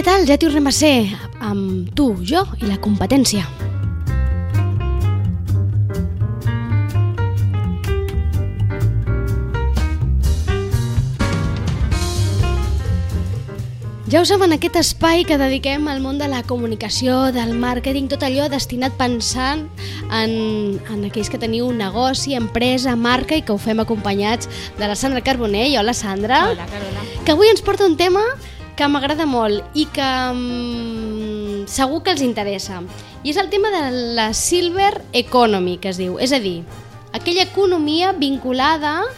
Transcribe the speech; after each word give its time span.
Què 0.00 0.04
tal? 0.06 0.22
Ja 0.24 0.38
tornem 0.40 0.64
a 0.64 0.70
ser 0.72 1.10
amb 1.44 1.90
tu, 1.92 2.06
jo 2.24 2.40
i 2.56 2.64
la 2.64 2.78
competència. 2.80 3.42
Ja 14.08 14.22
ho 14.22 14.24
saben, 14.24 14.54
aquest 14.56 14.78
espai 14.80 15.26
que 15.28 15.36
dediquem 15.36 15.84
al 15.92 16.00
món 16.00 16.16
de 16.16 16.30
la 16.32 16.40
comunicació, 16.48 17.26
del 17.36 17.52
màrqueting, 17.52 18.08
tot 18.08 18.24
allò 18.24 18.46
destinat 18.48 18.96
pensant 18.96 19.66
en, 20.08 20.32
en 20.80 21.04
aquells 21.10 21.28
que 21.28 21.42
teniu 21.42 21.68
un 21.68 21.76
negoci, 21.76 22.32
empresa, 22.38 22.96
marca 22.96 23.36
i 23.36 23.44
que 23.44 23.52
ho 23.52 23.60
fem 23.60 23.84
acompanyats 23.84 24.48
de 24.80 24.88
la 24.88 24.96
Sandra 24.96 25.20
Carbonell. 25.20 25.76
Hola, 25.82 25.92
Sandra. 25.92 26.46
Hola, 26.54 26.70
Carola. 26.72 27.04
Que 27.26 27.36
avui 27.36 27.52
ens 27.52 27.60
porta 27.60 27.84
un 27.84 28.00
tema 28.00 28.24
que 28.80 28.86
m'agrada 28.88 29.26
molt 29.28 29.74
i 29.76 29.82
que 29.92 30.08
mm, 30.32 31.66
segur 31.68 31.98
que 32.00 32.14
els 32.14 32.22
interessa. 32.24 32.78
I 33.20 33.34
és 33.34 33.36
el 33.36 33.50
tema 33.52 33.68
de 33.74 33.82
la 34.16 34.30
Silver 34.32 35.02
Economy, 35.12 35.76
que 35.76 35.90
es 35.92 35.98
diu. 36.00 36.16
És 36.16 36.32
a 36.32 36.38
dir, 36.40 36.62
aquella 37.12 37.44
economia 37.44 38.14
vinculada 38.16 39.02
a 39.02 39.10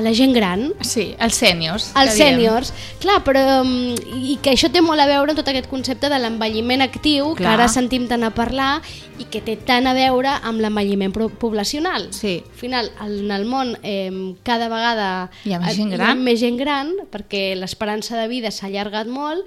la 0.00 0.12
gent 0.14 0.32
gran, 0.32 0.72
Sí, 0.80 1.14
els 1.18 1.34
sèniors. 1.34 1.90
als 1.94 2.14
que 2.14 2.24
diem. 2.24 2.36
sèniors. 2.38 2.72
Clar, 3.00 3.24
però... 3.24 3.64
mm, 3.64 3.94
I 4.30 4.38
que 4.42 4.52
això 4.52 4.70
té 4.70 4.80
molt 4.80 5.00
a 5.02 5.06
veure 5.06 5.32
amb 5.32 5.38
tot 5.40 5.48
aquest 5.50 5.66
concepte 5.68 6.08
de 6.08 6.18
l'envelliment 6.22 6.80
actiu, 6.82 7.32
que 7.34 7.42
Clar. 7.42 7.54
ara 7.58 7.66
sentim 7.68 8.06
tant 8.06 8.22
a 8.22 8.30
parlar, 8.30 8.80
i 9.18 9.24
que 9.24 9.40
té 9.40 9.56
tant 9.56 9.86
a 9.90 9.94
veure 9.94 10.28
amb 10.42 10.60
l'envelliment 10.60 11.12
poblacional. 11.12 12.08
Sí. 12.14 12.42
Al 12.46 12.58
final, 12.60 12.92
en 13.00 13.30
el 13.32 13.44
món, 13.46 13.76
eh, 13.82 14.10
cada 14.44 14.68
vegada 14.68 15.30
Hi 15.44 15.52
ha 15.54 15.58
més 15.58 15.76
gent 15.76 15.90
Hi 15.90 15.94
ha 15.94 15.96
gran. 15.98 16.22
més 16.22 16.38
gent 16.40 16.56
gran, 16.56 16.94
perquè 17.10 17.54
l'esperança 17.56 18.16
de 18.16 18.28
vida 18.28 18.50
s'ha 18.50 18.66
allargat 18.70 19.06
molt. 19.08 19.44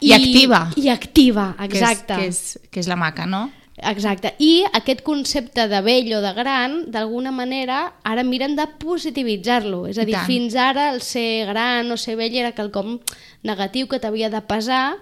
I 0.00 0.12
activa. 0.14 0.70
I 0.76 0.88
activa, 0.90 1.54
Que 1.58 1.64
és, 1.66 1.82
exacte. 1.82 2.14
que, 2.16 2.26
és, 2.28 2.58
que 2.70 2.80
és 2.80 2.86
la 2.86 2.94
maca, 2.96 3.26
no? 3.26 3.50
Exacte. 3.86 4.34
I 4.42 4.64
aquest 4.74 5.04
concepte 5.06 5.68
de 5.70 5.80
vell 5.86 6.10
o 6.18 6.20
de 6.24 6.32
gran, 6.36 6.78
d'alguna 6.92 7.30
manera, 7.34 7.94
ara 8.02 8.24
miren 8.26 8.56
de 8.58 8.66
positivitzar-lo. 8.82 9.86
És 9.86 9.98
a 9.98 10.06
dir, 10.08 10.18
fins 10.26 10.56
ara 10.58 10.90
el 10.92 11.02
ser 11.06 11.46
gran 11.50 11.90
o 11.92 11.96
ser 11.96 12.18
vell 12.18 12.36
era 12.36 12.54
quelcom 12.56 12.98
negatiu 13.46 13.86
que 13.88 14.00
t'havia 14.02 14.30
de 14.32 14.42
pesar 14.42 14.98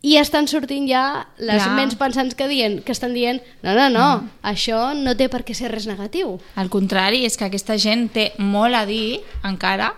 i 0.00 0.16
estan 0.16 0.46
sortint 0.48 0.86
ja 0.88 1.26
les 1.36 1.60
Clar. 1.60 1.74
ments 1.76 1.96
pensants 2.00 2.36
que, 2.36 2.46
dient, 2.48 2.78
que 2.84 2.92
estan 2.94 3.12
dient 3.12 3.42
no, 3.60 3.74
no, 3.76 3.90
no, 3.92 4.06
mm. 4.22 4.40
això 4.48 4.94
no 4.96 5.12
té 5.16 5.28
per 5.28 5.42
què 5.44 5.54
ser 5.56 5.68
res 5.72 5.86
negatiu. 5.90 6.38
Al 6.56 6.70
contrari, 6.72 7.26
és 7.28 7.36
que 7.36 7.50
aquesta 7.50 7.76
gent 7.80 8.08
té 8.14 8.30
molt 8.40 8.78
a 8.78 8.86
dir 8.88 9.20
encara 9.44 9.92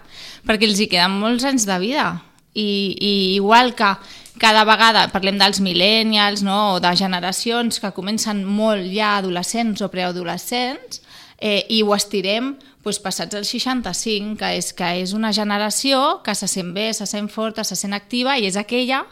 perquè 0.46 0.66
els 0.66 0.82
hi 0.82 0.88
queden 0.90 1.20
molts 1.22 1.46
anys 1.46 1.68
de 1.70 1.78
vida. 1.82 2.08
I, 2.52 2.68
i 2.98 3.12
igual 3.38 3.72
que 3.78 3.94
cada 4.40 4.64
vegada 4.64 5.06
parlem 5.12 5.38
dels 5.40 5.60
millennials 5.60 6.42
no? 6.44 6.76
o 6.76 6.80
de 6.80 6.92
generacions 6.96 7.80
que 7.82 7.92
comencen 7.92 8.44
molt 8.44 8.86
ja 8.92 9.18
adolescents 9.18 9.82
o 9.84 9.90
preadolescents 9.92 11.02
eh, 11.38 11.66
i 11.68 11.82
ho 11.82 11.92
estirem 11.96 12.54
doncs, 12.82 12.98
passats 13.02 13.36
els 13.38 13.50
65, 13.52 14.36
que 14.40 14.48
és, 14.58 14.72
que 14.74 14.88
és 15.02 15.12
una 15.14 15.32
generació 15.32 16.22
que 16.24 16.34
se 16.34 16.48
sent 16.50 16.72
bé, 16.74 16.88
se 16.94 17.06
sent 17.06 17.28
forta, 17.30 17.64
se 17.64 17.76
sent 17.78 17.94
activa 17.94 18.38
i 18.38 18.48
és 18.48 18.56
aquella 18.58 19.04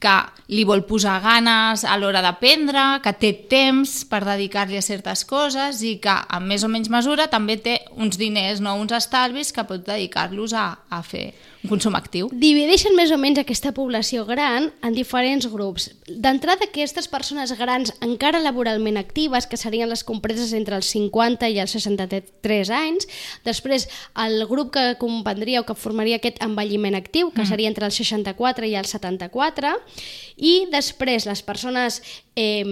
que 0.00 0.14
li 0.52 0.64
vol 0.68 0.84
posar 0.88 1.18
ganes 1.24 1.84
a 1.84 1.96
l'hora 2.00 2.22
d'aprendre, 2.24 3.00
que 3.04 3.12
té 3.16 3.32
temps 3.50 4.02
per 4.08 4.22
dedicar-li 4.26 4.78
a 4.78 4.84
certes 4.84 5.24
coses 5.28 5.82
i 5.86 5.96
que 6.02 6.14
en 6.32 6.48
més 6.48 6.64
o 6.64 6.70
menys 6.72 6.90
mesura 6.92 7.28
també 7.32 7.58
té 7.60 7.78
uns 7.96 8.18
diners, 8.20 8.60
no 8.60 8.76
uns 8.80 8.92
estalvis 8.96 9.52
que 9.52 9.64
pot 9.68 9.84
dedicar-los 9.86 10.54
a, 10.56 10.66
a 10.90 11.02
fer 11.06 11.32
un 11.62 11.70
consum 11.70 11.94
actiu. 11.94 12.28
Divideixen 12.34 12.96
més 12.98 13.12
o 13.14 13.18
menys 13.20 13.38
aquesta 13.42 13.70
població 13.74 14.24
gran 14.26 14.70
en 14.82 14.96
diferents 14.96 15.46
grups. 15.50 15.90
D'entrada, 16.08 16.66
aquestes 16.66 17.06
persones 17.10 17.52
grans 17.58 17.92
encara 18.02 18.42
laboralment 18.42 18.98
actives, 18.98 19.46
que 19.46 19.60
serien 19.60 19.90
les 19.90 20.02
compreses 20.02 20.52
entre 20.58 20.74
els 20.76 20.90
50 20.90 21.52
i 21.54 21.60
els 21.62 21.76
63 21.78 22.72
anys. 22.74 23.06
Després, 23.46 23.86
el 24.24 24.42
grup 24.50 24.72
que 24.74 24.96
comprendria 24.98 25.62
o 25.62 25.66
que 25.68 25.78
formaria 25.78 26.18
aquest 26.18 26.42
envelliment 26.42 26.98
actiu, 26.98 27.30
que 27.30 27.46
seria 27.46 27.70
entre 27.70 27.86
els 27.86 28.00
64 28.02 28.66
i 28.66 28.74
els 28.78 28.90
74. 28.98 29.76
I 30.42 30.66
després, 30.72 31.26
les 31.28 31.42
persones 31.44 31.98
eh, 32.34 32.64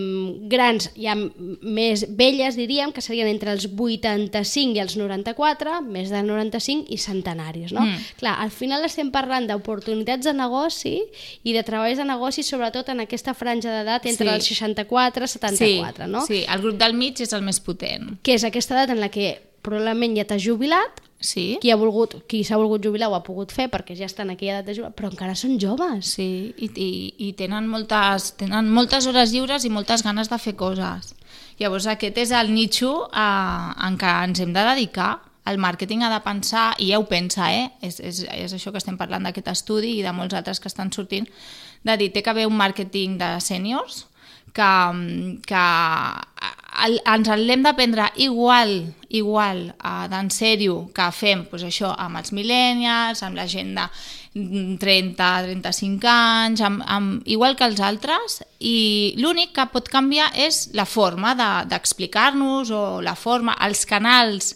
grans, 0.51 0.89
ja 0.97 1.13
més 1.15 2.07
velles, 2.17 2.57
diríem, 2.57 2.91
que 2.97 3.03
serien 3.05 3.29
entre 3.29 3.53
els 3.53 3.67
85 3.69 4.79
i 4.79 4.81
els 4.83 4.97
94, 4.97 5.77
més 5.85 6.09
de 6.11 6.23
95 6.25 6.89
i 6.89 6.99
centenaris, 6.99 7.75
no? 7.77 7.85
Mm. 7.85 8.09
Clar, 8.23 8.39
al 8.43 8.51
final 8.55 8.85
estem 8.89 9.13
parlant 9.13 9.47
d'oportunitats 9.51 10.25
de 10.27 10.35
negoci 10.35 10.97
i 11.45 11.53
de 11.55 11.63
treballs 11.67 12.01
de 12.01 12.09
negoci, 12.09 12.43
sobretot 12.43 12.89
en 12.95 13.05
aquesta 13.05 13.37
franja 13.37 13.71
d'edat 13.77 14.07
entre 14.07 14.27
Sí. 14.31 14.35
els 14.35 14.51
64 14.55 15.25
i 15.25 15.29
74, 15.29 16.07
sí, 16.07 16.11
no? 16.11 16.25
Sí, 16.27 16.45
el 16.49 16.65
grup 16.65 16.81
del 16.81 16.95
mig 16.95 17.21
és 17.21 17.33
el 17.37 17.43
més 17.43 17.61
potent. 17.61 18.17
Que 18.23 18.35
és 18.35 18.45
aquesta 18.45 18.75
edat 18.75 18.97
en 18.97 19.01
la 19.05 19.11
que 19.13 19.50
probablement 19.63 20.17
ja 20.19 20.27
t'has 20.29 20.43
jubilat, 20.45 21.03
Sí, 21.21 21.59
qui 21.61 21.69
ha 21.69 21.77
volgut, 21.77 22.15
qui 22.33 22.41
s'ha 22.49 22.57
volgut 22.57 22.81
jubilar 22.81 23.11
ho 23.11 23.15
ha 23.15 23.21
pogut 23.21 23.51
fer 23.53 23.67
perquè 23.69 23.93
ja 23.93 24.07
està 24.09 24.25
en 24.25 24.33
aquella 24.33 24.55
edat 24.55 24.71
de 24.71 24.75
jubilar, 24.79 24.95
però 24.97 25.11
encara 25.11 25.35
són 25.37 25.59
joves. 25.61 26.15
Sí, 26.17 26.55
i, 26.57 26.71
i, 26.73 26.91
i 27.27 27.33
tenen, 27.37 27.67
moltes, 27.69 28.31
tenen 28.41 28.71
moltes 28.73 29.05
hores 29.07 29.35
lliures 29.35 29.67
i 29.69 29.73
moltes 29.73 30.01
ganes 30.07 30.33
de 30.33 30.39
fer 30.41 30.55
coses. 30.57 31.13
Llavors 31.61 31.91
aquest 31.93 32.17
és 32.25 32.33
el 32.33 32.55
nicho 32.55 32.95
eh, 33.13 33.67
en 33.85 34.01
què 34.01 34.15
ens 34.25 34.41
hem 34.41 34.57
de 34.57 34.65
dedicar. 34.73 35.11
El 35.51 35.61
màrqueting 35.61 36.07
ha 36.07 36.11
de 36.13 36.23
pensar, 36.25 36.71
i 36.81 36.89
ja 36.95 37.01
ho 37.01 37.05
pensa, 37.09 37.51
eh? 37.53 37.69
és, 37.85 38.01
és, 38.01 38.23
és 38.25 38.57
això 38.57 38.73
que 38.73 38.81
estem 38.81 38.97
parlant 38.97 39.29
d'aquest 39.29 39.53
estudi 39.53 39.99
i 39.99 40.05
de 40.05 40.13
molts 40.17 40.37
altres 40.37 40.61
que 40.61 40.73
estan 40.73 40.93
sortint, 40.93 41.29
de 41.85 41.97
dir, 42.01 42.11
té 42.15 42.25
que 42.25 42.33
haver 42.33 42.47
un 42.49 42.57
màrqueting 42.57 43.19
de 43.21 43.35
sèniors 43.45 44.07
que, 44.57 44.73
que 45.49 45.65
el, 46.87 46.99
ens 47.05 47.29
l'hem 47.41 47.63
d'aprendre 47.65 48.09
igual, 48.17 48.73
igual 49.09 49.71
uh, 49.79 50.07
d'en 50.11 50.31
sèrio 50.31 50.91
que 50.95 51.07
fem 51.13 51.45
pues, 51.51 51.63
això 51.67 51.93
amb 51.99 52.21
els 52.21 52.33
millennials, 52.37 53.23
amb 53.27 53.37
la 53.39 53.47
gent 53.51 53.75
de 53.79 53.87
30, 54.79 55.17
35 55.47 56.07
anys, 56.11 56.61
amb, 56.63 56.85
amb, 56.87 57.23
igual 57.27 57.57
que 57.59 57.67
els 57.67 57.81
altres, 57.83 58.41
i 58.61 59.15
l'únic 59.19 59.53
que 59.57 59.67
pot 59.73 59.89
canviar 59.91 60.31
és 60.39 60.69
la 60.79 60.87
forma 60.87 61.35
de- 61.35 61.67
d'explicar-nos 61.73 62.71
o 62.71 63.01
la 63.03 63.17
forma, 63.17 63.57
els 63.67 63.85
canals 63.87 64.55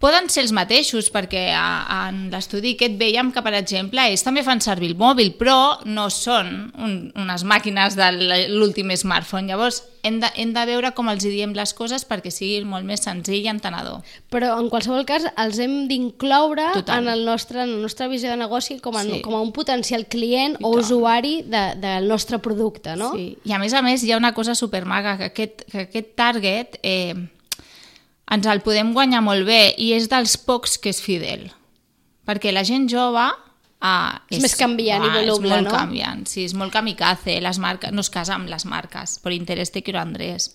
poden 0.00 0.28
ser 0.32 0.42
els 0.44 0.52
mateixos, 0.56 1.10
perquè 1.14 1.48
a, 1.56 2.06
en 2.08 2.26
l'estudi 2.32 2.74
aquest 2.76 2.96
veiem 3.00 3.32
que, 3.32 3.42
per 3.42 3.54
exemple, 3.58 4.02
ells 4.10 4.24
també 4.26 4.42
fan 4.46 4.60
servir 4.64 4.92
el 4.92 4.96
mòbil, 5.00 5.34
però 5.38 5.78
no 5.84 6.08
són 6.12 6.72
un, 6.78 6.96
unes 7.16 7.44
màquines 7.44 7.96
de 7.98 8.08
l'últim 8.54 8.90
smartphone. 8.96 9.48
Llavors, 9.50 9.82
hem 10.06 10.20
de, 10.22 10.28
hem 10.38 10.52
de 10.54 10.64
veure 10.68 10.92
com 10.94 11.08
els 11.10 11.24
hi 11.26 11.32
diem 11.34 11.54
les 11.56 11.72
coses 11.74 12.04
perquè 12.06 12.30
sigui 12.30 12.60
molt 12.64 12.86
més 12.86 13.02
senzill 13.02 13.42
i 13.42 13.50
entenedor. 13.50 14.04
Però 14.30 14.52
en 14.60 14.68
qualsevol 14.70 15.02
cas 15.08 15.26
els 15.36 15.58
hem 15.62 15.88
d'incloure 15.90 16.68
en, 16.86 17.08
el 17.10 17.24
nostre, 17.26 17.64
en 17.64 17.72
la 17.76 17.82
nostra 17.88 18.06
visió 18.08 18.30
de 18.30 18.38
negoci 18.38 18.78
com 18.80 18.94
a, 18.96 19.02
Sí. 19.06 19.20
com 19.22 19.34
a 19.34 19.40
un 19.42 19.52
potencial 19.52 20.06
client 20.06 20.56
o 20.62 20.72
usuari 20.78 21.40
de, 21.46 21.64
del 21.82 22.06
nostre 22.08 22.38
producte, 22.38 22.94
no? 22.96 23.12
Sí. 23.14 23.36
I 23.44 23.52
a 23.54 23.58
més 23.62 23.74
a 23.74 23.82
més 23.82 24.02
hi 24.04 24.12
ha 24.12 24.18
una 24.20 24.34
cosa 24.34 24.54
supermaga, 24.54 25.16
que 25.18 25.30
aquest, 25.32 25.64
que 25.70 25.86
aquest 25.88 26.14
target 26.18 26.78
eh, 26.82 27.14
ens 28.32 28.46
el 28.50 28.62
podem 28.64 28.92
guanyar 28.96 29.22
molt 29.22 29.46
bé 29.46 29.74
i 29.78 29.92
és 29.96 30.08
dels 30.10 30.36
pocs 30.36 30.78
que 30.82 30.90
és 30.90 31.02
fidel. 31.02 31.48
Perquè 32.26 32.52
la 32.52 32.64
gent 32.66 32.88
jove 32.90 33.28
Ah, 33.86 34.22
És 34.32 34.40
més 34.40 34.54
canviant 34.56 35.04
i 35.04 35.10
voluble, 35.12 35.50
és 35.50 35.52
molt 35.52 35.68
no? 35.68 35.74
canviant, 35.74 36.22
sí, 36.26 36.46
és 36.48 36.54
molt 36.56 36.72
kamikaze, 36.72 37.36
les 37.44 37.58
marques, 37.60 37.92
no 37.92 38.00
es 38.00 38.08
casa 38.10 38.32
amb 38.34 38.48
les 38.48 38.64
marques, 38.64 39.18
per 39.20 39.34
interès 39.36 39.70
te 39.70 39.82
quiero 39.84 40.00
Andrés. 40.00 40.48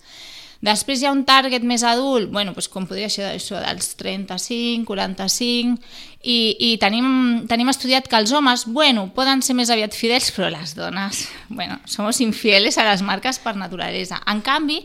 Després 0.62 1.02
hi 1.02 1.08
ha 1.10 1.12
un 1.16 1.24
target 1.26 1.64
més 1.66 1.82
adult, 1.82 2.30
bueno, 2.30 2.54
doncs 2.54 2.70
com 2.70 2.86
podria 2.86 3.10
ser 3.10 3.26
això 3.32 3.58
dels 3.64 3.96
35, 3.98 4.86
45, 4.86 5.80
i, 6.22 6.36
i 6.54 6.70
tenim, 6.78 7.08
tenim 7.50 7.72
estudiat 7.72 8.06
que 8.06 8.20
els 8.20 8.30
homes, 8.38 8.68
bueno, 8.70 9.08
poden 9.16 9.42
ser 9.42 9.56
més 9.58 9.72
aviat 9.74 9.98
fidels, 9.98 10.30
però 10.36 10.52
les 10.54 10.76
dones, 10.78 11.24
bueno, 11.50 11.80
somos 11.90 12.22
infieles 12.22 12.78
a 12.78 12.86
les 12.86 13.02
marques 13.02 13.42
per 13.42 13.56
naturalesa. 13.58 14.22
En 14.30 14.44
canvi, 14.46 14.78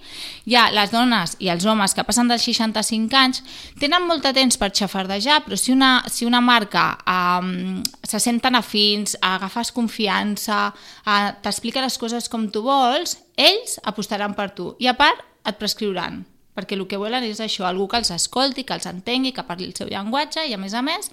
ha 0.56 0.64
les 0.73 0.94
dones 0.94 1.37
i 1.44 1.52
els 1.52 1.69
homes 1.69 1.93
que 1.93 2.06
passen 2.08 2.32
dels 2.32 2.49
65 2.49 3.20
anys, 3.20 3.44
tenen 3.76 4.08
molt 4.08 4.25
de 4.25 4.32
temps 4.32 4.56
per 4.56 4.73
xafardejar, 4.73 5.43
però 5.44 5.61
si 5.61 5.76
una, 5.76 5.93
si 6.08 6.25
una 6.25 6.40
marca 6.40 6.88
um, 7.05 7.82
se 8.00 8.23
senten 8.23 8.56
afins, 8.56 9.19
agafes 9.20 9.75
confiança, 9.76 10.70
uh, 10.73 11.31
t'explica 11.44 11.84
les 11.84 12.00
coses 12.00 12.32
com 12.32 12.49
tu 12.49 12.64
vols, 12.64 13.19
ells 13.37 13.76
apostaran 13.84 14.32
per 14.32 14.55
tu. 14.56 14.73
I 14.81 14.88
a 14.88 14.96
part, 14.96 15.20
et 15.46 15.60
prescriuran 15.60 16.25
perquè 16.56 16.72
el 16.78 16.87
que 16.88 16.96
volen 16.96 17.25
és 17.26 17.40
això, 17.44 17.66
algú 17.69 17.84
que 17.93 17.98
els 18.00 18.10
escolti, 18.14 18.64
que 18.64 18.72
els 18.72 18.88
entengui, 18.88 19.34
que 19.37 19.44
parli 19.44 19.69
el 19.69 19.75
seu 19.76 19.90
llenguatge 19.93 20.46
i 20.48 20.54
a 20.56 20.60
més 20.60 20.72
a 20.72 20.81
més 20.81 21.10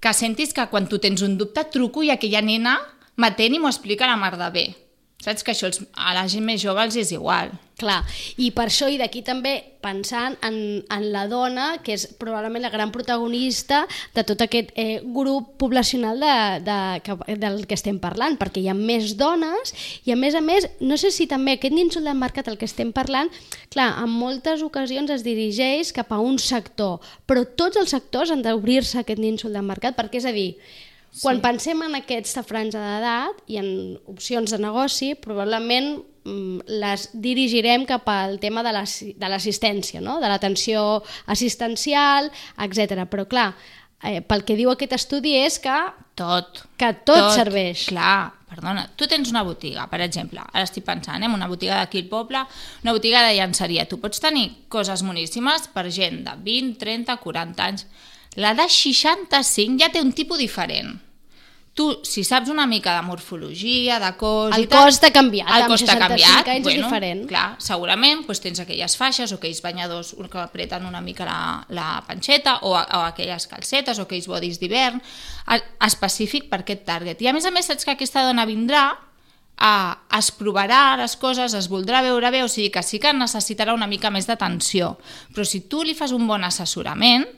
que 0.00 0.12
sentis 0.14 0.54
que 0.54 0.68
quan 0.70 0.86
tu 0.86 1.00
tens 1.02 1.24
un 1.26 1.36
dubte 1.40 1.64
truco 1.74 2.04
i 2.06 2.12
aquella 2.14 2.44
nena 2.44 2.76
m'atén 3.16 3.56
i 3.56 3.58
m'ho 3.58 3.72
explica 3.72 4.06
la 4.06 4.18
mar 4.20 4.36
de 4.38 4.50
bé. 4.52 4.66
Saps 5.26 5.42
que 5.42 5.50
això 5.56 5.66
els, 5.66 5.80
a 5.98 6.14
la 6.14 6.28
gent 6.30 6.44
més 6.46 6.62
jove 6.62 6.84
els 6.86 6.94
és 7.02 7.10
igual. 7.16 7.50
Clar, 7.76 7.98
i 8.40 8.52
per 8.56 8.70
això, 8.70 8.86
i 8.88 8.96
d'aquí 8.96 9.20
també 9.20 9.50
pensant 9.84 10.36
en, 10.46 10.54
en 10.80 11.02
la 11.12 11.26
dona, 11.28 11.66
que 11.84 11.92
és 11.92 12.06
probablement 12.16 12.64
la 12.64 12.70
gran 12.72 12.92
protagonista 12.94 13.82
de 14.14 14.24
tot 14.24 14.40
aquest 14.46 14.70
eh, 14.80 15.02
grup 15.02 15.50
poblacional 15.60 16.22
de, 16.22 16.36
de, 16.64 16.78
que, 17.04 17.36
del 17.42 17.58
que 17.68 17.76
estem 17.76 17.98
parlant, 18.00 18.38
perquè 18.40 18.62
hi 18.62 18.70
ha 18.72 18.76
més 18.78 19.12
dones 19.20 19.74
i 20.06 20.14
a 20.14 20.16
més 20.16 20.38
a 20.38 20.40
més, 20.46 20.70
no 20.80 20.96
sé 20.96 21.12
si 21.12 21.28
també 21.28 21.58
aquest 21.58 21.76
nínxol 21.76 22.08
del 22.08 22.16
mercat 22.16 22.48
el 22.48 22.56
que 22.56 22.70
estem 22.70 22.94
parlant, 22.96 23.28
clar, 23.74 23.90
en 24.00 24.14
moltes 24.14 24.64
ocasions 24.64 25.12
es 25.12 25.26
dirigeix 25.26 25.92
cap 25.92 26.16
a 26.16 26.22
un 26.22 26.40
sector, 26.40 27.02
però 27.28 27.44
tots 27.60 27.76
els 27.82 27.92
sectors 27.92 28.32
han 28.32 28.46
d'obrir-se 28.46 29.02
aquest 29.02 29.20
nínxol 29.20 29.52
del 29.52 29.68
mercat, 29.68 29.98
perquè 30.00 30.22
és 30.22 30.30
a 30.30 30.32
dir, 30.32 30.52
quan 31.22 31.40
pensem 31.44 31.80
en 31.86 31.96
aquesta 31.98 32.42
franja 32.44 32.82
d'edat 32.82 33.40
i 33.48 33.58
en 33.60 33.68
opcions 34.10 34.52
de 34.52 34.58
negoci, 34.60 35.14
probablement 35.16 35.94
mm, 36.26 36.66
les 36.82 37.08
dirigirem 37.14 37.86
cap 37.88 38.08
al 38.12 38.38
tema 38.42 38.64
de 38.66 38.74
l'assistència, 38.74 40.02
no? 40.04 40.18
de 40.20 40.28
l'atenció 40.28 41.02
assistencial, 41.32 42.30
etc. 42.66 43.06
Però 43.08 43.24
clar, 43.30 43.52
eh, 44.02 44.20
pel 44.20 44.44
que 44.44 44.56
diu 44.58 44.72
aquest 44.72 44.96
estudi 44.98 45.36
és 45.40 45.58
que 45.62 45.76
tot, 46.16 46.64
que 46.80 46.90
tot, 47.04 47.14
tot 47.14 47.32
serveix. 47.36 47.86
Clar, 47.90 48.32
perdona, 48.48 48.86
tu 48.96 49.08
tens 49.10 49.30
una 49.32 49.44
botiga, 49.46 49.86
per 49.90 50.00
exemple, 50.04 50.42
ara 50.52 50.64
estic 50.66 50.84
pensant, 50.86 51.22
eh, 51.22 51.30
una 51.32 51.48
botiga 51.50 51.80
d'aquí 51.80 52.04
al 52.04 52.10
poble, 52.12 52.44
una 52.84 52.96
botiga 52.96 53.24
de 53.26 53.36
llançaria. 53.38 53.86
Tu 53.88 54.00
pots 54.02 54.20
tenir 54.22 54.50
coses 54.72 55.04
moníssimes 55.06 55.70
per 55.72 55.88
gent 55.90 56.22
de 56.26 56.36
20, 56.44 56.76
30, 56.82 57.18
40 57.24 57.66
anys. 57.70 57.86
La 58.36 58.52
de 58.54 58.68
65 58.68 59.80
ja 59.80 59.90
té 59.92 60.04
un 60.04 60.12
tipus 60.16 60.38
diferent 60.38 60.96
tu, 61.76 62.00
si 62.08 62.24
saps 62.24 62.48
una 62.48 62.64
mica 62.66 62.94
de 62.96 63.02
morfologia, 63.04 63.98
de 64.00 64.08
cos... 64.16 64.54
El 64.56 64.64
cos 64.72 64.96
t'ha 65.02 65.10
canviat, 65.12 65.50
el 65.58 65.66
cos 65.68 65.84
t'ha 65.84 65.98
canviat, 66.00 66.48
anys 66.48 66.64
bueno, 66.64 66.78
és 66.80 66.86
diferent. 66.86 67.20
Clar, 67.28 67.44
segurament 67.60 68.22
doncs, 68.24 68.40
tens 68.40 68.62
aquelles 68.64 68.96
faixes 68.96 69.34
o 69.34 69.36
aquells 69.36 69.60
banyadors 69.60 70.14
que 70.16 70.40
apreten 70.40 70.88
una 70.88 71.04
mica 71.04 71.28
la, 71.28 71.38
la 71.76 71.90
panxeta 72.08 72.62
o, 72.64 72.72
o 72.72 73.02
aquelles 73.04 73.44
calcetes 73.52 74.00
o 74.00 74.08
aquells 74.08 74.24
bodis 74.32 74.56
d'hivern 74.62 75.04
específic 75.84 76.48
per 76.48 76.62
aquest 76.64 76.86
target. 76.88 77.20
I 77.20 77.28
a 77.28 77.36
més 77.36 77.44
a 77.44 77.52
més 77.52 77.68
saps 77.68 77.84
que 77.84 77.92
aquesta 77.92 78.24
dona 78.24 78.48
vindrà 78.48 78.86
a, 79.60 79.74
es 80.16 80.32
provarà 80.32 80.96
les 80.96 81.20
coses, 81.20 81.52
es 81.52 81.68
voldrà 81.68 82.00
veure 82.08 82.32
bé, 82.32 82.40
o 82.40 82.48
sigui 82.48 82.72
que 82.72 82.80
sí 82.80 83.04
que 83.04 83.12
necessitarà 83.12 83.76
una 83.76 83.90
mica 83.90 84.08
més 84.08 84.24
d'atenció. 84.24 84.94
Però 85.36 85.44
si 85.44 85.66
tu 85.68 85.84
li 85.84 85.92
fas 85.92 86.16
un 86.16 86.24
bon 86.24 86.48
assessorament, 86.48 87.28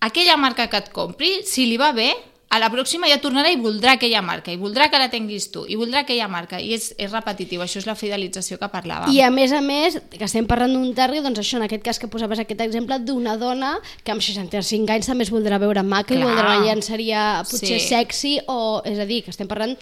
aquella 0.00 0.36
marca 0.36 0.68
que 0.68 0.82
et 0.82 0.90
compri, 0.94 1.40
si 1.46 1.66
li 1.66 1.78
va 1.80 1.92
bé, 1.92 2.12
a 2.48 2.56
la 2.56 2.70
pròxima 2.72 3.08
ja 3.10 3.18
tornarà 3.20 3.50
i 3.52 3.58
voldrà 3.60 3.98
aquella 3.98 4.22
marca, 4.24 4.52
i 4.52 4.56
voldrà 4.56 4.86
que 4.88 5.00
la 5.00 5.10
tinguis 5.12 5.50
tu, 5.52 5.66
i 5.68 5.76
voldrà 5.76 6.00
aquella 6.06 6.30
marca, 6.32 6.60
i 6.60 6.72
és, 6.76 6.90
és 6.96 7.12
repetitiu, 7.12 7.60
això 7.60 7.82
és 7.82 7.86
la 7.88 7.96
fidelització 7.98 8.56
que 8.60 8.70
parlàvem. 8.72 9.12
I 9.12 9.20
a 9.26 9.28
més 9.34 9.52
a 9.52 9.60
més, 9.64 9.98
que 10.14 10.24
estem 10.24 10.48
parlant 10.48 10.72
d'un 10.72 10.94
target, 10.96 11.26
doncs 11.26 11.42
això, 11.42 11.60
en 11.60 11.66
aquest 11.66 11.84
cas 11.84 12.00
que 12.00 12.08
posaves 12.08 12.40
aquest 12.40 12.64
exemple, 12.64 12.96
d'una 13.04 13.36
dona 13.40 13.74
que 14.02 14.14
amb 14.14 14.24
65 14.24 14.96
anys 14.96 15.10
també 15.12 15.28
es 15.28 15.32
voldrà 15.34 15.60
veure 15.60 15.84
maca 15.84 16.14
Clar. 16.14 16.22
i 16.22 16.24
voldrà 16.24 16.56
llançaria 16.64 17.24
potser 17.44 17.76
sí. 17.76 17.88
sexy, 17.90 18.36
o 18.48 18.80
és 18.88 18.96
a 18.96 19.08
dir, 19.08 19.22
que 19.26 19.34
estem 19.34 19.50
parlant 19.50 19.76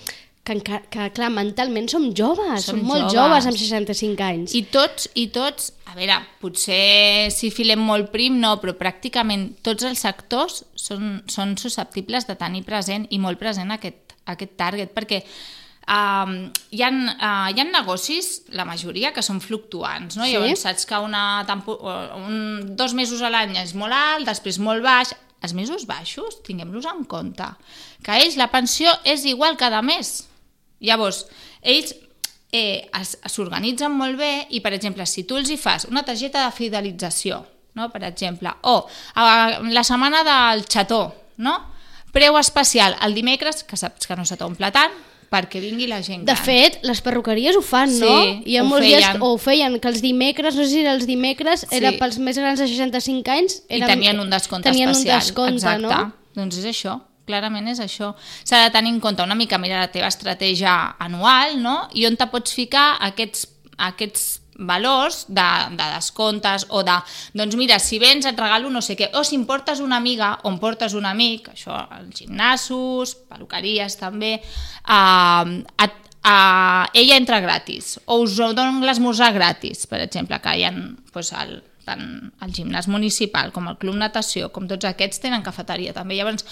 que, 0.47 0.61
que, 0.63 0.79
que 0.93 1.09
clar, 1.17 1.33
mentalment 1.35 1.91
som 1.91 2.07
joves, 2.15 2.69
som, 2.69 2.79
som 2.79 2.85
molt 2.87 3.09
joves. 3.11 3.17
joves 3.19 3.49
amb 3.51 3.59
65 3.59 4.25
anys. 4.29 4.55
I 4.55 4.63
tots, 4.71 5.09
i 5.19 5.27
tots, 5.35 5.73
a 5.91 5.97
veure, 5.99 6.21
potser 6.43 7.33
si 7.35 7.51
filem 7.55 7.83
molt 7.83 8.13
prim, 8.15 8.39
no, 8.43 8.55
però 8.63 8.77
pràcticament 8.79 9.51
tots 9.67 9.89
els 9.89 10.07
sectors 10.07 10.63
són, 10.79 11.21
són 11.33 11.57
susceptibles 11.61 12.31
de 12.31 12.39
tenir 12.39 12.63
present 12.69 13.09
i 13.11 13.21
molt 13.23 13.43
present 13.43 13.75
aquest, 13.75 14.19
aquest 14.37 14.59
target, 14.59 14.95
perquè 14.97 15.25
Um, 15.87 16.49
hi, 16.75 16.81
ha, 16.83 16.89
uh, 16.91 17.47
hi 17.55 17.61
ha 17.63 17.65
negocis, 17.69 18.41
la 18.59 18.65
majoria, 18.67 19.13
que 19.15 19.23
són 19.23 19.39
fluctuants, 19.39 20.17
no? 20.19 20.25
Sí? 20.27 20.33
Llavors 20.35 20.65
saps 20.67 20.83
que 20.91 20.99
una, 20.99 21.45
un, 22.19 22.41
dos 22.75 22.91
mesos 22.99 23.23
a 23.23 23.31
l'any 23.31 23.55
és 23.61 23.71
molt 23.79 23.95
alt, 23.95 24.27
després 24.27 24.59
molt 24.59 24.83
baix, 24.83 25.13
els 25.47 25.55
mesos 25.55 25.87
baixos, 25.87 26.41
tinguem-los 26.43 26.89
en 26.91 27.05
compte, 27.07 27.47
que 28.03 28.19
ells 28.19 28.35
la 28.41 28.51
pensió 28.51 28.91
és 29.07 29.23
igual 29.31 29.55
cada 29.61 29.79
mes. 29.79 30.25
Llavors, 30.85 31.25
ells 31.63 31.95
eh, 32.53 32.89
s'organitzen 33.27 33.93
molt 33.93 34.19
bé 34.21 34.33
i, 34.51 34.61
per 34.65 34.75
exemple, 34.77 35.07
si 35.09 35.25
tu 35.29 35.39
els 35.41 35.51
hi 35.51 35.59
fas 35.61 35.87
una 35.91 36.05
targeta 36.07 36.45
de 36.45 36.53
fidelització, 36.55 37.43
no? 37.77 37.91
per 37.93 38.05
exemple, 38.09 38.53
o 38.69 38.79
a, 39.15 39.27
la 39.73 39.85
setmana 39.85 40.23
del 40.27 40.67
xató, 40.69 41.09
no? 41.39 41.59
preu 42.17 42.39
especial 42.41 42.97
el 43.05 43.17
dimecres, 43.17 43.65
que 43.65 43.77
saps 43.77 44.09
que 44.09 44.17
no 44.17 44.25
se 44.25 44.39
t'omple 44.41 44.71
tant, 44.73 44.95
perquè 45.33 45.61
vingui 45.61 45.89
la 45.91 45.99
gent 46.05 46.23
gran. 46.23 46.31
De 46.31 46.37
fet, 46.39 46.79
les 46.87 47.03
perruqueries 47.05 47.59
ho 47.59 47.65
fan, 47.65 47.91
sí, 47.93 48.05
no? 48.05 48.15
Hi 48.47 48.57
ha 48.57 48.63
molts 48.65 48.87
feien. 48.87 49.03
dies, 49.03 49.21
o 49.21 49.33
ho 49.35 49.41
feien, 49.43 49.77
que 49.83 49.91
els 49.91 50.01
dimecres, 50.05 50.57
no 50.57 50.65
sé 50.65 50.71
si 50.71 50.87
els 50.87 51.05
dimecres, 51.09 51.67
sí. 51.67 51.75
era 51.77 51.93
pels 51.99 52.21
més 52.23 52.39
grans 52.41 52.63
de 52.63 52.69
65 52.71 53.35
anys... 53.35 53.59
Eren, 53.67 53.85
I 53.85 53.93
tenien 53.93 54.23
un 54.23 54.33
descompte 54.33 54.71
tenien 54.71 54.95
especial. 54.95 55.19
un 55.19 55.27
descompte, 55.27 55.61
Exacte. 55.67 55.93
no? 55.93 56.33
Doncs 56.39 56.63
és 56.63 56.71
això 56.73 56.97
clarament 57.27 57.69
és 57.73 57.83
això. 57.83 58.15
S'ha 58.47 58.65
de 58.65 58.73
tenir 58.75 58.95
en 58.95 59.03
compte 59.03 59.25
una 59.27 59.37
mica, 59.39 59.59
mira, 59.59 59.83
la 59.83 59.93
teva 59.93 60.11
estratègia 60.13 60.97
anual, 61.03 61.61
no? 61.63 61.79
I 61.95 62.07
on 62.09 62.19
te 62.19 62.29
pots 62.33 62.55
ficar 62.57 62.95
aquests, 63.11 63.47
aquests 63.91 64.27
valors 64.59 65.27
de, 65.29 65.47
de 65.77 65.87
descomptes 65.95 66.67
o 66.71 66.83
de, 66.87 66.97
doncs 67.37 67.57
mira, 67.61 67.79
si 67.83 67.99
vens 68.01 68.27
et 68.29 68.39
regalo 68.41 68.71
no 68.73 68.81
sé 68.81 68.97
què, 68.97 69.11
o 69.17 69.25
si 69.25 69.37
em 69.37 69.45
portes 69.49 69.83
una 69.85 69.99
amiga 70.01 70.33
o 70.43 70.51
em 70.53 70.59
portes 70.63 70.97
un 70.97 71.07
amic, 71.09 71.51
això, 71.53 71.77
els 71.99 72.17
gimnasos, 72.23 73.15
peluqueries 73.29 73.99
també, 74.01 74.37
eh, 74.41 75.55
et, 75.85 76.03
eh, 76.25 76.85
ella 77.03 77.21
entra 77.21 77.41
gratis, 77.45 77.97
o 78.07 78.23
us 78.25 78.37
dono 78.37 78.85
l'esmorzar 78.85 79.33
gratis, 79.37 79.87
per 79.87 80.01
exemple, 80.07 80.41
que 80.41 80.57
hi 80.57 80.65
ha 80.65 80.73
doncs, 80.73 81.33
el, 81.43 81.59
tant 81.87 82.03
el 82.43 82.53
gimnàs 82.53 82.91
municipal 82.91 83.53
com 83.55 83.71
el 83.71 83.79
club 83.81 83.97
natació, 84.01 84.51
com 84.53 84.67
tots 84.69 84.89
aquests 84.89 85.23
tenen 85.23 85.47
cafeteria 85.47 85.95
també. 85.97 86.19
Llavors, 86.19 86.45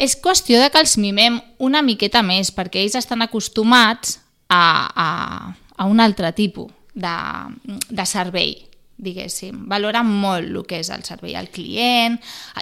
és 0.00 0.16
qüestió 0.16 0.60
de 0.62 0.70
que 0.72 0.80
els 0.80 0.96
mimem 0.96 1.38
una 1.60 1.84
miqueta 1.84 2.24
més, 2.24 2.50
perquè 2.56 2.80
ells 2.80 2.96
estan 2.98 3.22
acostumats 3.26 4.18
a, 4.48 4.64
a, 4.88 5.08
a 5.76 5.86
un 5.86 6.00
altre 6.00 6.32
tipus 6.32 6.72
de, 6.94 7.14
de 7.90 8.06
servei, 8.08 8.54
diguéssim. 9.00 9.66
Valoren 9.68 10.08
molt 10.08 10.48
el 10.48 10.64
que 10.68 10.80
és 10.80 10.90
el 10.92 11.04
servei 11.04 11.36
al 11.36 11.50
client, 11.52 12.18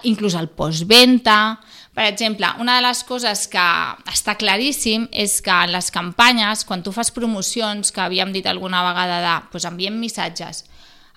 inclús 0.07 0.35
el 0.39 0.49
postventa. 0.55 1.59
Per 1.95 2.05
exemple, 2.07 2.47
una 2.59 2.77
de 2.77 2.85
les 2.85 3.03
coses 3.07 3.47
que 3.51 3.67
està 4.11 4.35
claríssim 4.39 5.07
és 5.11 5.39
que 5.43 5.55
en 5.65 5.73
les 5.75 5.89
campanyes, 5.91 6.63
quan 6.67 6.83
tu 6.83 6.93
fas 6.95 7.11
promocions, 7.11 7.91
que 7.91 8.03
havíem 8.03 8.35
dit 8.35 8.47
alguna 8.47 8.83
vegada 8.87 9.23
de 9.23 9.37
doncs 9.51 9.71
enviem 9.71 9.99
missatges 9.99 10.65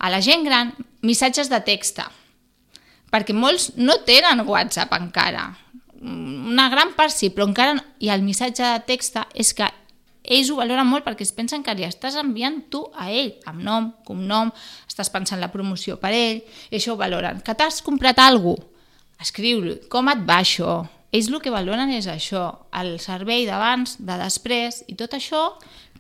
a 0.03 0.11
la 0.11 0.21
gent 0.25 0.43
gran, 0.45 0.75
missatges 1.07 1.51
de 1.51 1.63
texta, 1.63 2.09
perquè 3.13 3.35
molts 3.37 3.73
no 3.79 4.01
tenen 4.07 4.43
WhatsApp 4.49 4.93
encara 4.99 5.53
una 6.03 6.69
gran 6.69 6.93
part 6.99 7.15
sí, 7.15 7.31
però 7.31 7.47
encara 7.47 7.79
i 8.03 8.11
el 8.11 8.25
missatge 8.27 8.67
de 8.67 8.83
text 8.89 9.21
és 9.39 9.53
que 9.55 9.69
ells 10.23 10.51
ho 10.51 10.59
valoren 10.59 10.87
molt 10.87 11.07
perquè 11.07 11.25
es 11.27 11.35
pensen 11.35 11.63
que 11.67 11.75
li 11.79 11.87
estàs 11.87 12.17
enviant 12.19 12.61
tu 12.71 12.83
a 12.95 13.09
ell, 13.11 13.33
amb 13.47 13.63
nom, 13.63 13.91
cognom, 14.07 14.53
estàs 14.89 15.11
pensant 15.15 15.41
la 15.43 15.51
promoció 15.55 15.99
per 16.03 16.13
ell, 16.15 16.43
i 16.71 16.79
això 16.79 16.95
ho 16.95 17.01
valoren. 17.01 17.41
Que 17.43 17.55
t'has 17.59 17.83
comprat 17.87 18.21
alguna? 18.23 18.63
Escriu-li, 19.23 19.79
com 19.91 20.11
et 20.11 20.23
va 20.27 20.41
això? 20.43 20.83
Ells 21.13 21.29
el 21.29 21.43
que 21.45 21.53
valoren 21.53 21.91
és 21.93 22.07
això, 22.09 22.47
el 22.81 22.97
servei 23.03 23.45
d'abans, 23.47 23.99
de 24.01 24.15
després, 24.19 24.81
i 24.89 24.97
tot 24.99 25.15
això 25.15 25.43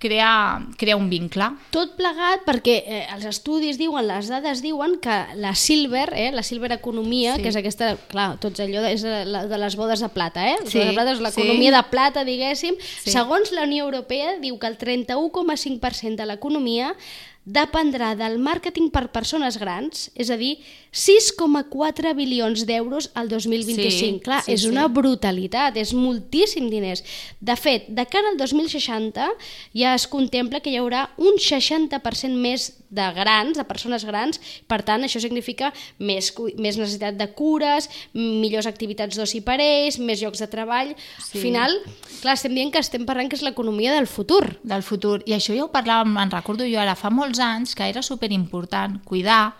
crea, 0.02 0.60
crea 0.76 0.96
un 0.98 1.06
vincle. 1.10 1.46
Tot 1.70 1.94
plegat 1.98 2.42
perquè 2.46 2.74
eh, 2.82 3.02
els 3.14 3.26
estudis 3.30 3.78
diuen, 3.78 4.08
les 4.08 4.26
dades 4.32 4.62
diuen 4.64 4.96
que 5.02 5.14
la 5.38 5.54
silver, 5.54 6.08
eh, 6.18 6.32
la 6.34 6.42
silver 6.42 6.72
economia, 6.74 7.36
sí. 7.36 7.44
que 7.44 7.52
és 7.52 7.58
aquesta, 7.60 7.92
clar, 8.10 8.32
tots 8.42 8.64
allò 8.64 8.82
és 8.90 9.06
la, 9.06 9.44
de 9.46 9.60
les 9.62 9.78
bodes 9.78 10.02
de 10.02 10.10
plata, 10.10 10.48
eh? 10.50 10.58
Sí, 10.66 10.80
de 10.80 10.90
plata 10.90 11.14
és 11.14 11.22
l'economia 11.22 11.70
sí. 11.70 11.76
de 11.76 11.84
plata, 11.94 12.26
diguéssim. 12.26 12.80
Sí. 12.82 13.14
Segons 13.14 13.54
la 13.54 13.68
Unió 13.68 13.86
Europea, 13.86 14.34
diu 14.42 14.58
que 14.58 14.72
el 14.72 14.78
31,5% 14.80 16.18
de 16.18 16.26
l'economia 16.26 16.96
dependrà 17.44 18.12
del 18.14 18.38
màrqueting 18.38 18.92
per 18.94 19.08
persones 19.14 19.58
grans, 19.58 20.08
és 20.14 20.30
a 20.30 20.36
dir, 20.38 20.54
6,4 20.92 22.12
bilions 22.14 22.66
d'euros 22.68 23.08
al 23.14 23.30
2025. 23.32 23.90
Sí, 23.90 24.10
Clar, 24.22 24.42
sí, 24.44 24.52
és 24.54 24.62
sí. 24.62 24.70
una 24.70 24.86
brutalitat, 24.92 25.78
és 25.80 25.94
moltíssim 25.96 26.68
diners. 26.70 27.02
De 27.40 27.56
fet, 27.58 27.88
de 27.88 28.04
cara 28.06 28.30
al 28.30 28.38
2060 28.38 29.26
ja 29.74 29.96
es 29.96 30.06
contempla 30.06 30.60
que 30.60 30.70
hi 30.70 30.78
haurà 30.78 31.08
un 31.18 31.40
60% 31.40 32.38
més 32.38 32.70
de 32.92 33.06
grans, 33.16 33.56
de 33.56 33.64
persones 33.64 34.04
grans, 34.04 34.38
per 34.68 34.82
tant, 34.84 35.00
això 35.02 35.20
significa 35.22 35.70
més, 35.96 36.28
més 36.60 36.76
necessitat 36.76 37.16
de 37.16 37.26
cures, 37.32 37.88
millors 38.12 38.68
activitats 38.68 39.16
d'oci 39.16 39.40
per 39.40 39.56
ells, 39.64 39.98
més 39.98 40.20
llocs 40.20 40.44
de 40.44 40.50
treball... 40.52 40.92
Sí. 41.22 41.38
Al 41.38 41.40
final, 41.40 41.78
clar, 42.20 42.34
estem 42.36 42.52
dient 42.52 42.68
que 42.74 42.82
estem 42.82 43.06
parlant 43.08 43.30
que 43.32 43.38
és 43.38 43.44
l'economia 43.46 43.94
del 43.96 44.06
futur. 44.10 44.42
Del 44.60 44.84
futur. 44.84 45.22
I 45.24 45.38
això 45.38 45.56
ja 45.56 45.64
ho 45.64 45.70
parlàvem, 45.72 46.12
en 46.20 46.34
recordo 46.34 46.68
jo 46.68 46.76
ara, 46.82 46.92
fa 46.98 47.08
molts 47.32 47.40
anys, 47.40 47.74
que 47.74 47.88
era 47.88 48.02
superimportant 48.04 49.00
cuidar 49.08 49.54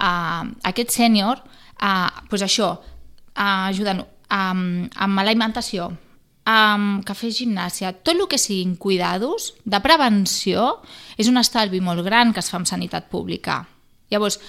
uh, 0.00 0.48
aquest 0.64 0.94
sènior, 0.96 1.42
uh, 1.82 2.08
pues 2.30 2.42
això, 2.42 2.72
uh, 3.36 3.68
ajudant 3.68 4.00
um, 4.00 4.88
amb 4.88 5.20
l'alimentació, 5.20 5.90
um, 6.48 7.02
que 7.04 7.14
fes 7.14 7.36
gimnàsia, 7.36 7.92
tot 7.92 8.16
el 8.16 8.26
que 8.28 8.40
siguin 8.40 8.76
cuidados 8.76 9.52
de 9.64 9.80
prevenció 9.84 10.80
és 11.18 11.28
un 11.28 11.36
estalvi 11.36 11.80
molt 11.84 12.04
gran 12.04 12.32
que 12.32 12.40
es 12.40 12.50
fa 12.50 12.58
en 12.62 12.66
sanitat 12.66 13.10
pública. 13.12 13.66
Llavors, 14.10 14.40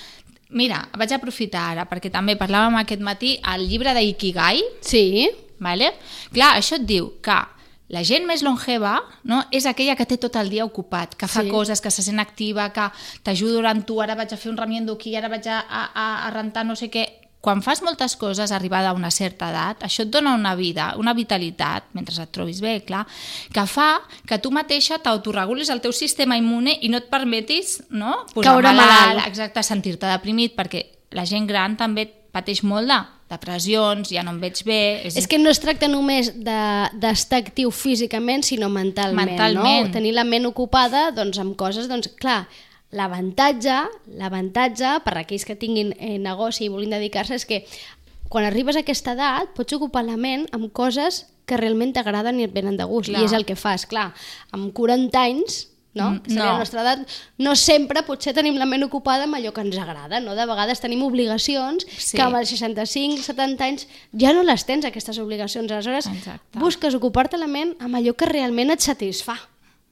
mira, 0.55 0.86
vaig 0.96 1.12
aprofitar 1.12 1.74
ara, 1.74 1.88
perquè 1.89 2.12
també 2.12 2.38
parlàvem 2.39 2.79
aquest 2.79 3.03
matí 3.03 3.38
al 3.43 3.67
llibre 3.67 3.93
d'Ikigai, 3.96 4.63
Sí, 4.82 5.29
Vale? 5.63 5.93
Clar, 6.34 6.58
això 6.60 6.75
et 6.75 6.84
diu 6.84 7.05
que 7.24 7.38
la 7.90 8.04
gent 8.04 8.25
més 8.25 8.42
longeva 8.42 9.02
no, 9.24 9.44
és 9.52 9.66
aquella 9.66 9.96
que 9.96 10.06
té 10.06 10.18
tot 10.18 10.36
el 10.40 10.50
dia 10.50 10.66
ocupat, 10.66 11.16
que 11.16 11.28
fa 11.28 11.42
Sí. 11.44 11.50
coses, 11.50 11.82
que 11.82 11.92
se 11.92 12.02
sent 12.02 12.20
activa, 12.20 12.72
que 12.74 12.88
t'ajuda 13.24 13.54
durant 13.54 13.84
tu, 13.86 14.02
ara 14.02 14.16
vaig 14.16 14.34
a 14.34 14.38
fer 14.38 14.50
un 14.52 14.58
remiendo 14.58 14.94
aquí, 14.94 15.16
ara 15.16 15.28
vaig 15.30 15.46
a, 15.48 15.60
a, 15.60 16.28
a, 16.28 16.30
rentar 16.32 16.66
no 16.66 16.75
sé 16.75 16.90
què... 16.90 17.20
Quan 17.44 17.60
fas 17.62 17.82
moltes 17.84 18.16
coses 18.16 18.54
arribada 18.56 18.92
a 18.92 18.94
una 18.94 19.12
certa 19.12 19.50
edat, 19.52 19.82
això 19.84 20.06
et 20.06 20.10
dona 20.10 20.32
una 20.34 20.56
vida, 20.56 20.94
una 20.98 21.13
vitalitat, 21.13 21.90
mentre 21.92 22.16
et 22.24 22.32
trobis 22.32 22.62
bé, 22.63 22.86
clar, 22.88 23.06
que 23.52 23.66
fa 23.68 24.00
que 24.25 24.38
tu 24.40 24.50
mateixa 24.50 24.98
t'autoregulis 25.04 25.68
el 25.70 25.82
teu 25.84 25.92
sistema 25.92 26.38
immune 26.40 26.78
i 26.82 26.88
no 26.88 26.98
et 27.04 27.10
permetis 27.12 27.82
no, 27.90 28.25
Caure 28.42 28.72
malalt. 28.72 29.28
exacte, 29.28 29.62
sentir-te 29.62 30.08
deprimit, 30.08 30.56
perquè 30.56 30.86
la 31.12 31.25
gent 31.25 31.46
gran 31.46 31.75
també 31.75 32.08
pateix 32.32 32.63
molt 32.63 32.88
de 32.88 33.02
depressions, 33.34 34.12
ja 34.13 34.24
no 34.24 34.32
em 34.36 34.40
veig 34.44 34.62
bé... 34.68 34.80
És 35.10 35.28
que 35.28 35.40
no 35.42 35.52
es 35.52 35.60
tracta 35.63 35.90
només 35.92 36.32
de- 36.38 36.90
d'estar 37.02 37.42
de, 37.42 37.50
actiu 37.50 37.72
físicament, 37.74 38.46
sinó 38.48 38.70
mentalment, 38.72 39.34
Mentalment. 39.34 39.90
no? 39.90 39.96
Tenir 39.96 40.13
la 40.16 40.24
ment 40.28 40.46
ocupada 40.50 41.10
doncs, 41.16 41.42
amb 41.42 41.58
coses, 41.60 41.90
doncs, 41.92 42.12
clar, 42.22 42.44
l'avantatge, 42.94 43.75
l'avantatge 44.22 45.00
per 45.04 45.16
a 45.18 45.24
aquells 45.24 45.46
que 45.50 45.58
tinguin 45.60 45.94
eh, 45.98 46.18
negoci 46.22 46.68
i 46.68 46.72
vulguin 46.72 46.94
dedicar-se 46.94 47.36
és 47.40 47.46
que 47.50 47.63
quan 48.30 48.46
arribes 48.48 48.78
a 48.78 48.84
aquesta 48.86 49.13
edat 49.18 49.52
pots 49.58 49.75
ocupar 49.78 50.06
la 50.06 50.18
ment 50.18 50.48
amb 50.54 50.72
coses 50.74 51.24
que 51.50 51.58
realment 51.60 51.92
t'agraden 51.94 52.40
i 52.40 52.46
et 52.48 52.54
venen 52.56 52.78
de 52.80 52.86
gust, 52.88 53.10
Clar. 53.12 53.22
i 53.22 53.28
és 53.28 53.34
el 53.36 53.44
que 53.50 53.58
fas, 53.60 53.84
clar, 53.90 54.12
amb 54.56 54.72
40 54.78 55.20
anys 55.20 55.58
no? 55.94 56.12
Mm, 56.12 56.20
que 56.24 56.30
seria 56.32 56.46
no. 56.46 56.52
la 56.54 56.60
nostra 56.60 56.82
edat, 56.82 57.04
no 57.38 57.56
sempre 57.56 58.04
potser 58.04 58.34
tenim 58.34 58.58
la 58.58 58.66
ment 58.70 58.84
ocupada 58.86 59.28
amb 59.28 59.38
allò 59.38 59.54
que 59.54 59.62
ens 59.62 59.78
agrada, 59.78 60.20
no? 60.20 60.36
De 60.36 60.46
vegades 60.50 60.82
tenim 60.82 61.04
obligacions 61.06 61.86
Sí. 61.98 62.18
que 62.18 62.24
amb 62.24 62.36
els 62.40 62.50
65, 62.50 63.22
70 63.24 63.64
anys 63.66 63.88
ja 64.12 64.34
no 64.34 64.44
les 64.44 64.66
tens, 64.66 64.86
aquestes 64.86 65.20
obligacions. 65.20 65.72
Aleshores, 65.72 66.08
Exacte. 66.08 66.60
busques 66.60 66.94
ocupar-te 66.96 67.38
la 67.38 67.48
ment 67.48 67.76
amb 67.80 67.96
allò 67.96 68.16
que 68.16 68.26
realment 68.26 68.72
et 68.72 68.82
satisfà. 68.82 69.38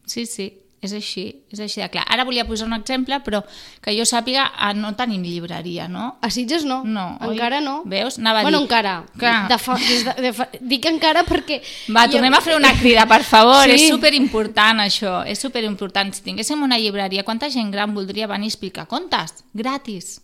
Sí, 0.05 0.25
sí, 0.25 0.53
és 0.81 0.93
així, 0.97 1.23
és 1.53 1.59
així 1.61 1.77
de 1.81 1.88
clar. 1.93 2.03
Ara 2.09 2.23
volia 2.25 2.41
posar 2.50 2.65
un 2.65 2.73
exemple, 2.73 3.19
però 3.21 3.43
que 3.83 3.93
jo 3.93 4.01
sàpiga, 4.09 4.47
ah, 4.57 4.71
no 4.73 4.95
tenim 4.97 5.21
llibreria, 5.21 5.88
no? 5.88 6.15
A 6.21 6.31
Sitges 6.33 6.63
no, 6.65 6.79
No, 6.83 7.17
oi? 7.21 7.35
encara 7.35 7.59
no. 7.61 7.83
Veus? 7.85 8.17
Anava 8.17 8.39
a 8.39 8.41
bueno, 8.47 8.57
dir- 8.57 8.65
encara. 8.65 8.95
Clar. 9.17 9.47
De 9.47 9.57
fa, 9.61 9.75
des 9.77 10.03
de, 10.07 10.15
de 10.25 10.31
fa, 10.33 10.47
dic 10.59 10.85
encara 10.89 11.21
perquè... 11.23 11.61
Va, 11.93 12.07
jo- 12.07 12.13
tornem 12.17 12.33
a 12.33 12.41
fer 12.41 12.55
una 12.57 12.73
crida, 12.79 13.05
per 13.05 13.21
favor, 13.23 13.63
Sí. 13.69 13.75
és 13.77 13.88
superimportant 13.93 14.81
això, 14.81 15.21
és 15.29 15.38
superimportant. 15.39 16.11
Si 16.17 16.23
tinguéssim 16.25 16.63
una 16.65 16.79
llibreria, 16.81 17.23
quanta 17.23 17.50
gent 17.53 17.69
gran 17.71 17.93
voldria 17.93 18.25
venir 18.27 18.50
a 18.50 18.53
explicar 18.55 18.88
contes? 18.88 19.43
Gratis. 19.53 20.19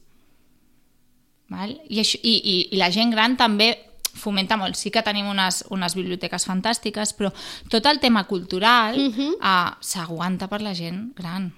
Val? 1.49 1.77
I, 1.87 1.99
això, 2.01 2.17
i, 2.23 2.33
i, 2.43 2.55
I 2.75 2.79
la 2.81 2.89
gent 2.91 3.11
gran 3.13 3.37
també 3.39 3.69
fomenta 4.17 4.57
molt. 4.57 4.75
Sí 4.75 4.91
que 4.91 5.01
tenim 5.05 5.27
unes, 5.29 5.63
unes 5.69 5.95
biblioteques 5.95 6.45
fantàstiques, 6.49 7.13
però 7.17 7.31
tot 7.69 7.85
el 7.85 7.99
tema 7.99 8.25
cultural 8.25 8.97
Mhm. 8.97 9.35
eh, 9.41 9.71
s'aguanta 9.79 10.47
per 10.47 10.61
la 10.61 10.73
gent 10.75 11.13
gran. 11.15 11.53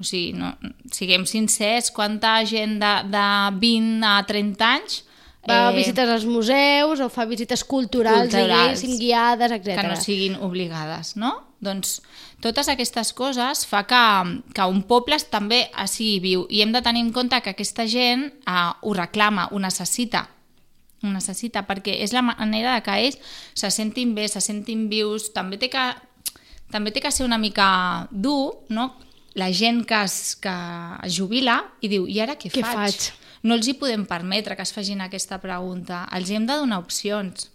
O 0.00 0.04
sigui, 0.04 0.32
no, 0.34 0.56
siguem 0.90 1.24
sincers, 1.26 1.90
quanta 1.94 2.44
gent 2.44 2.80
de, 2.80 2.92
de 3.08 3.26
20 3.60 4.02
a 4.04 4.22
30 4.26 4.72
anys 4.74 5.04
Va 5.48 5.68
a 5.68 5.70
eh, 5.72 5.76
visites 5.76 6.08
als 6.08 6.24
museus 6.24 7.00
o 7.00 7.08
fa 7.10 7.24
visites 7.26 7.64
culturals, 7.64 8.28
Culturals. 8.30 8.80
diguéssim, 8.80 8.98
guiades, 8.98 9.50
etc. 9.50 9.80
que 9.80 9.88
no 9.88 9.96
siguin 9.96 10.36
obligades, 10.36 11.16
no? 11.16 11.32
Doncs 11.62 12.00
totes 12.42 12.68
aquestes 12.68 13.12
coses 13.12 13.64
fa 13.66 13.84
que, 13.86 14.40
que 14.54 14.62
un 14.66 14.82
poble 14.82 15.18
també 15.30 15.68
sigui 15.86 16.18
viu 16.20 16.46
i 16.50 16.62
hem 16.62 16.72
de 16.72 16.82
tenir 16.82 17.00
en 17.02 17.12
compte 17.12 17.40
que 17.42 17.50
aquesta 17.50 17.86
gent 17.86 18.24
eh, 18.46 18.72
ho 18.82 18.94
reclama, 18.94 19.48
ho 19.52 19.58
necessita 19.58 20.28
ho 21.02 21.10
necessita 21.12 21.64
perquè 21.66 21.98
és 22.02 22.12
la 22.14 22.22
manera 22.22 22.74
de 22.76 22.82
que 22.86 22.96
ells 23.06 23.18
se 23.54 23.70
sentin 23.70 24.14
bé, 24.14 24.28
se 24.28 24.40
sentin 24.40 24.88
vius, 24.90 25.30
també 25.34 25.58
té 25.58 25.68
que, 25.72 25.86
també 26.72 26.92
té 26.94 27.00
que 27.04 27.10
ser 27.12 27.24
una 27.26 27.38
mica 27.38 28.08
dur, 28.10 28.62
no? 28.68 28.92
La 29.34 29.48
gent 29.52 29.84
que 29.88 30.02
es, 30.04 30.36
que 30.36 30.52
es 31.06 31.14
jubila 31.16 31.62
i 31.80 31.88
diu, 31.88 32.04
i 32.06 32.20
ara 32.20 32.36
què, 32.36 32.50
Què 32.52 32.60
faig? 32.60 32.74
faig? 32.76 33.12
No 33.42 33.56
els 33.56 33.66
hi 33.66 33.72
podem 33.74 34.04
permetre 34.06 34.54
que 34.54 34.62
es 34.62 34.70
facin 34.72 35.00
aquesta 35.00 35.40
pregunta. 35.42 36.04
Els 36.14 36.28
hem 36.30 36.44
de 36.46 36.54
donar 36.60 36.78
opcions. 36.78 37.48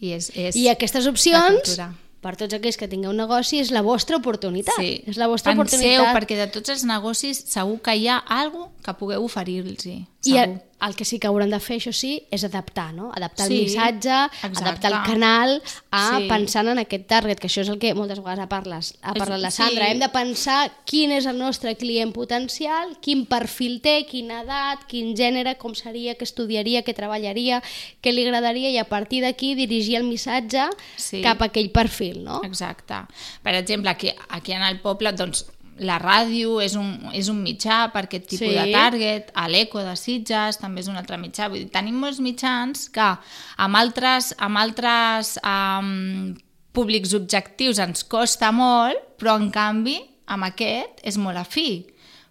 I, 0.00 0.10
és, 0.16 0.30
és 0.34 0.56
I 0.58 0.64
aquestes 0.72 1.06
opcions, 1.06 1.76
per 2.24 2.32
tots 2.40 2.56
aquells 2.56 2.78
que 2.80 2.88
tingueu 2.90 3.12
un 3.12 3.20
negoci, 3.20 3.60
és 3.60 3.70
la 3.70 3.82
vostra 3.84 4.16
oportunitat. 4.16 4.74
Sí. 4.80 4.96
És 5.06 5.20
la 5.20 5.28
vostra 5.30 5.52
Penseu, 5.54 5.78
oportunitat. 5.78 6.16
perquè 6.16 6.38
de 6.40 6.48
tots 6.56 6.72
els 6.74 6.82
negocis 6.88 7.44
segur 7.52 7.78
que 7.84 7.94
hi 8.00 8.08
ha 8.08 8.16
alguna 8.18 8.72
que 8.82 8.94
pugueu 8.98 9.22
oferir-los. 9.28 9.84
I 10.26 10.36
el, 10.38 10.62
el 10.84 10.94
que 10.96 11.04
sí 11.04 11.18
que 11.18 11.26
hauran 11.26 11.50
de 11.50 11.58
fer, 11.60 11.76
això 11.80 11.92
sí, 11.92 12.26
és 12.30 12.42
adaptar, 12.44 12.92
no? 12.92 13.10
Adaptar 13.16 13.46
Sí, 13.48 13.54
el 13.56 13.62
missatge, 13.64 14.10
exacte. 14.26 14.58
adaptar 14.64 14.90
el 14.92 14.98
canal 15.12 15.62
a 15.90 16.18
Sí. 16.18 16.28
pensant 16.28 16.68
en 16.68 16.78
aquest 16.82 17.06
target, 17.08 17.38
que 17.40 17.48
això 17.48 17.62
és 17.62 17.68
el 17.72 17.78
que 17.78 17.94
moltes 17.94 18.18
vegades 18.18 18.40
ha 18.44 18.48
parlat, 18.48 18.84
ha 19.02 19.14
parlat 19.14 19.40
la 19.40 19.50
sí. 19.50 19.62
Sandra. 19.62 19.88
Hem 19.90 19.98
de 20.00 20.08
pensar 20.08 20.70
quin 20.84 21.12
és 21.12 21.24
el 21.26 21.38
nostre 21.38 21.74
client 21.76 22.12
potencial, 22.12 22.98
quin 23.00 23.24
perfil 23.26 23.80
té, 23.80 24.04
quina 24.10 24.42
edat, 24.42 24.84
quin 24.86 25.14
gènere, 25.16 25.56
com 25.56 25.74
seria, 25.74 26.16
què 26.18 26.24
estudiaria, 26.24 26.82
què 26.84 26.94
treballaria, 26.94 27.62
què 28.02 28.12
li 28.12 28.26
agradaria 28.26 28.68
i 28.70 28.76
a 28.78 28.84
partir 28.84 29.22
d'aquí 29.22 29.54
dirigir 29.54 29.96
el 29.96 30.04
missatge 30.04 30.68
Sí. 30.96 31.22
cap 31.22 31.40
a 31.40 31.46
aquell 31.46 31.70
perfil, 31.70 32.22
no? 32.24 32.42
Exacte. 32.44 32.94
Per 33.42 33.54
exemple, 33.54 33.88
aquí, 33.90 34.12
aquí 34.28 34.52
en 34.52 34.62
el 34.62 34.80
poble, 34.80 35.12
doncs, 35.12 35.46
la 35.78 35.98
ràdio 35.98 36.60
és 36.62 36.74
un, 36.76 37.10
és 37.12 37.28
un 37.28 37.42
mitjà 37.42 37.90
per 37.92 38.04
aquest 38.04 38.26
tipus 38.28 38.48
Sí. 38.48 38.54
de 38.54 38.70
target, 38.72 39.30
a 39.34 39.48
l'Eco 39.48 39.80
de 39.82 39.96
Sitges 39.96 40.58
també 40.58 40.80
és 40.80 40.88
un 40.88 40.96
altre 40.96 41.16
mitjà. 41.18 41.48
Vull 41.48 41.64
dir, 41.64 41.70
tenim 41.70 41.96
molts 41.98 42.20
mitjans 42.20 42.88
que 42.90 43.08
amb 43.56 43.76
altres, 43.76 44.34
amb 44.38 44.56
altres 44.58 45.38
um, 45.44 46.34
públics 46.72 47.14
objectius 47.14 47.78
ens 47.78 48.04
costa 48.04 48.52
molt, 48.52 48.96
però 49.18 49.36
en 49.40 49.50
canvi 49.50 49.98
amb 50.26 50.44
aquest 50.44 51.00
és 51.02 51.16
molt 51.18 51.36
afí. 51.38 51.86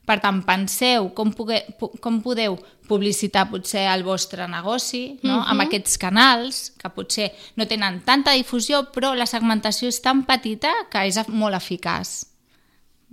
Per 0.05 0.17
tant, 0.19 0.41
penseu 0.43 1.13
com, 1.15 1.31
pogue, 1.31 1.61
po- 1.79 1.93
com 2.03 2.17
podeu 2.21 2.57
publicitar 2.89 3.45
potser 3.49 3.85
el 3.87 4.03
vostre 4.03 4.47
negoci 4.51 5.19
no? 5.23 5.37
Mhm. 5.37 5.45
amb 5.47 5.61
aquests 5.61 5.97
canals 5.97 6.73
que 6.77 6.89
potser 6.89 7.29
no 7.55 7.65
tenen 7.65 8.01
tanta 8.03 8.31
difusió 8.35 8.91
però 8.91 9.13
la 9.15 9.25
segmentació 9.25 9.87
és 9.87 10.01
tan 10.01 10.25
petita 10.25 10.73
que 10.91 11.05
és 11.07 11.21
molt 11.29 11.55
eficaç. 11.55 12.25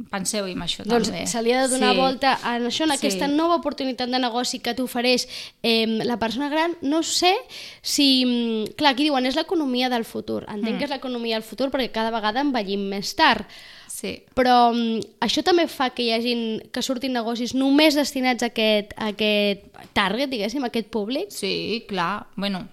Penseu-hi 0.08 0.52
en 0.52 0.62
això 0.64 0.84
Doncs 0.84 1.08
també. 1.10 1.26
se 1.26 1.42
li 1.42 1.52
ha 1.52 1.62
de 1.66 1.68
donar 1.74 1.92
Sí. 1.94 2.00
volta 2.00 2.32
a 2.42 2.58
això, 2.58 2.84
en 2.84 2.92
aquesta 2.92 3.26
Sí. 3.28 3.34
nova 3.34 3.56
oportunitat 3.56 4.08
de 4.08 4.18
negoci 4.18 4.58
que 4.60 4.72
t'ofereix 4.74 5.26
eh, 5.62 5.86
la 6.04 6.16
persona 6.18 6.48
gran. 6.48 6.76
No 6.80 7.02
sé 7.02 7.34
si... 7.82 8.24
mm, 8.24 8.74
Clar, 8.76 8.92
aquí 8.94 9.02
diuen, 9.04 9.26
és 9.26 9.36
l'economia 9.36 9.88
del 9.90 10.04
futur. 10.04 10.44
Entenc 10.48 10.76
Mm. 10.76 10.78
que 10.78 10.84
és 10.84 10.90
l'economia 10.90 11.34
del 11.36 11.42
futur 11.42 11.70
perquè 11.70 11.90
cada 11.90 12.10
vegada 12.10 12.40
envellim 12.40 12.88
més 12.88 13.14
tard. 13.14 13.44
Sí. 13.88 14.22
Però 14.34 14.72
mm, 14.72 15.00
això 15.20 15.42
també 15.44 15.66
fa 15.68 15.90
que 15.90 16.02
hi 16.04 16.12
hagin, 16.12 16.62
que 16.72 16.80
surtin 16.82 17.12
negocis 17.12 17.52
només 17.54 17.94
destinats 17.94 18.42
a 18.42 18.46
aquest, 18.46 18.94
a 18.96 19.08
aquest 19.08 19.60
target, 19.92 20.30
diguéssim, 20.30 20.62
a 20.64 20.68
aquest 20.68 20.88
públic. 20.88 21.30
Sí, 21.30 21.84
clar. 21.88 22.26
Bueno, 22.36 22.68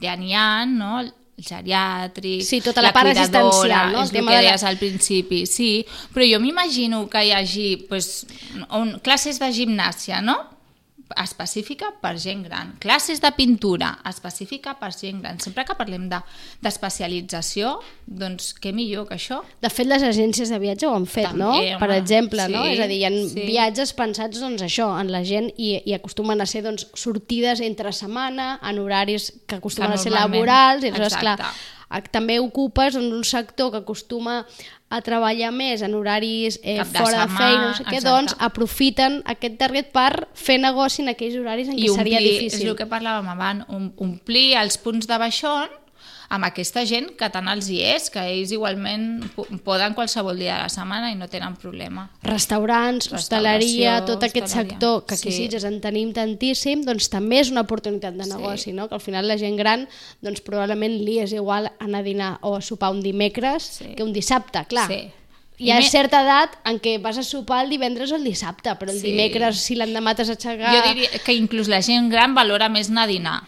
ja 0.00 0.16
n'hi 0.16 0.32
ha, 0.34 0.66
no? 0.66 1.04
El 1.42 1.48
geriàtric, 1.48 2.42
Sí, 2.46 2.60
tota 2.62 2.82
la 2.84 2.92
part 2.92 3.10
cuidadora, 3.10 3.42
assistencial, 3.42 3.92
no? 3.92 3.98
El 3.98 4.04
el, 4.04 4.10
tema 4.12 4.30
que 4.30 4.36
de 4.36 4.42
la- 4.42 4.48
deies 4.50 4.62
al 4.64 4.76
principi, 4.78 5.46
sí. 5.46 5.84
Però 6.14 6.24
jo 6.34 6.38
m'imagino 6.40 7.08
que 7.10 7.24
hi 7.26 7.32
hagi 7.32 7.68
pues, 7.88 8.26
un, 8.70 8.98
classes 9.00 9.38
de 9.42 9.50
gimnàsia, 9.50 10.20
no? 10.22 10.38
Específica 11.22 11.92
per 12.00 12.16
gent 12.18 12.44
gran. 12.46 12.74
Classes 12.80 13.20
de 13.20 13.30
pintura 13.36 13.98
específica 14.08 14.74
per 14.80 14.92
gent 14.92 15.20
gran. 15.22 15.40
Sempre 15.40 15.64
que 15.64 15.74
parlem 15.74 16.08
de- 16.08 16.20
d'especialització, 16.62 17.78
doncs 18.06 18.52
què 18.60 18.72
millor 18.74 19.06
que 19.08 19.16
això? 19.16 19.40
De 19.62 19.70
fet, 19.70 19.86
les 19.88 20.02
agències 20.02 20.50
de 20.52 20.58
viatge 20.62 20.86
ho 20.88 20.94
han 20.94 21.06
fet, 21.06 21.28
També, 21.30 21.38
no? 21.42 21.50
home, 21.56 21.78
Per 21.80 21.90
exemple, 21.96 22.48
no? 22.48 22.64
sí, 22.64 22.72
És 22.74 22.80
a 22.80 22.86
dir, 22.90 22.98
hi 23.00 23.04
ha 23.04 23.10
sí. 23.10 23.44
viatges 23.46 23.92
pensats 23.98 24.40
doncs, 24.42 24.62
això, 24.62 24.88
en 25.00 25.10
la 25.12 25.22
gent 25.24 25.50
i, 25.56 25.80
i 25.86 25.94
acostumen 25.94 26.40
a 26.40 26.46
ser 26.46 26.62
doncs, 26.66 26.88
sortides 26.94 27.60
entre 27.60 27.92
setmana, 27.92 28.58
en 28.62 28.78
horaris 28.82 29.32
que 29.46 29.56
acostumen 29.56 29.90
Que 29.92 29.98
a 30.00 30.02
ser 30.02 30.12
laborals, 30.12 30.84
i 30.84 30.88
aleshores, 30.88 31.16
clar, 31.16 31.38
també 32.12 32.38
ocupes 32.40 32.94
doncs, 32.94 33.12
un 33.12 33.24
sector 33.24 33.70
que 33.70 33.82
acostuma 33.82 34.46
a 34.92 35.00
treballar 35.00 35.50
més 35.52 35.80
en 35.82 35.94
horaris 35.94 36.58
eh, 36.62 36.78
de 36.78 36.84
fora 36.84 37.26
de 37.26 37.34
feina, 37.36 37.68
no 37.68 37.74
sé 37.74 37.84
què, 37.84 37.96
exacte. 37.96 38.08
doncs 38.08 38.34
aprofiten 38.38 39.22
aquest 39.24 39.56
target 39.60 39.92
per 39.92 40.28
fer 40.34 40.58
negoci 40.60 41.02
en 41.02 41.08
aquells 41.14 41.36
horaris 41.40 41.68
en 41.68 41.76
què 41.76 41.86
I 41.86 41.88
seria 41.94 42.18
omplir, 42.18 42.32
difícil. 42.40 42.60
és 42.60 42.68
el 42.72 42.76
que 42.76 42.88
parlàvem 42.90 43.28
abans, 43.32 43.64
om- 43.68 43.92
omplir 43.96 44.54
els 44.60 44.76
punts 44.78 45.06
de 45.08 45.16
baixón 45.18 45.68
amb 46.32 46.46
aquesta 46.48 46.80
gent 46.88 47.10
que 47.20 47.28
tant 47.28 47.48
els 47.52 47.66
hi 47.68 47.82
és, 47.84 48.06
que 48.10 48.22
ells 48.24 48.52
igualment 48.56 49.20
po- 49.36 49.44
poden 49.66 49.92
qualsevol 49.92 50.38
dia 50.40 50.54
de 50.56 50.62
la 50.62 50.70
setmana 50.72 51.10
i 51.12 51.16
no 51.18 51.28
tenen 51.28 51.56
problema. 51.60 52.06
Restaurants, 52.24 53.10
hostaleria, 53.12 53.98
tot 54.06 54.22
aquest 54.24 54.46
hostaleria. 54.46 54.70
sector 54.72 55.04
que 55.06 55.14
aquí 55.14 55.30
Sí. 55.30 55.36
sí. 55.36 55.42
Sitges 55.44 55.64
en 55.64 55.80
tenim 55.80 56.12
tantíssim, 56.16 56.84
doncs 56.86 57.10
també 57.12 57.40
és 57.40 57.50
una 57.50 57.62
oportunitat 57.62 58.14
de 58.14 58.24
Sí. 58.24 58.30
negoci, 58.30 58.72
no? 58.72 58.88
que 58.88 58.94
al 58.94 59.00
final 59.02 59.28
la 59.28 59.36
gent 59.36 59.56
gran 59.58 59.88
doncs 60.22 60.40
probablement 60.40 60.92
li 61.04 61.18
és 61.18 61.32
igual 61.32 61.70
anar 61.78 62.00
a 62.00 62.02
dinar 62.02 62.38
o 62.40 62.56
a 62.56 62.60
sopar 62.62 62.90
un 62.92 63.02
dimecres 63.02 63.62
Sí. 63.78 63.94
que 63.96 64.02
un 64.02 64.12
dissabte, 64.12 64.64
clar. 64.66 64.88
Sí. 64.88 65.10
Hi 65.58 65.70
ha 65.70 65.82
certa 65.82 66.22
edat 66.22 66.56
en 66.64 66.80
què 66.80 67.00
vas 67.00 67.18
a 67.18 67.22
sopar 67.22 67.62
el 67.64 67.70
divendres 67.70 68.10
o 68.10 68.16
el 68.16 68.24
dissabte, 68.24 68.70
però 68.80 68.90
el 68.90 68.98
Sí. 68.98 69.12
dimecres, 69.12 69.58
si 69.58 69.76
l'endemà 69.76 70.14
t'has 70.16 70.30
aixecar... 70.30 70.72
Jo 70.74 70.88
diria 70.88 71.10
que 71.24 71.34
inclús 71.34 71.68
la 71.68 71.82
gent 71.82 72.08
gran 72.10 72.34
valora 72.34 72.68
més 72.68 72.88
anar 72.90 73.04
a 73.04 73.06
dinar, 73.06 73.42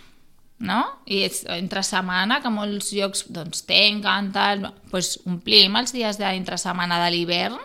no? 0.66 0.80
I 1.06 1.25
és 1.28 1.44
entre 1.59 1.85
setmana, 1.87 2.40
que 2.42 2.52
molts 2.52 2.92
llocs 2.97 3.26
doncs, 3.33 3.62
tanquen, 3.68 4.33
tal, 4.35 4.68
doncs 4.90 5.18
omplim 5.28 5.76
els 5.80 5.94
dies 5.94 6.18
d'entre 6.21 6.59
setmana 6.61 6.99
de 7.04 7.12
l'hivern, 7.14 7.61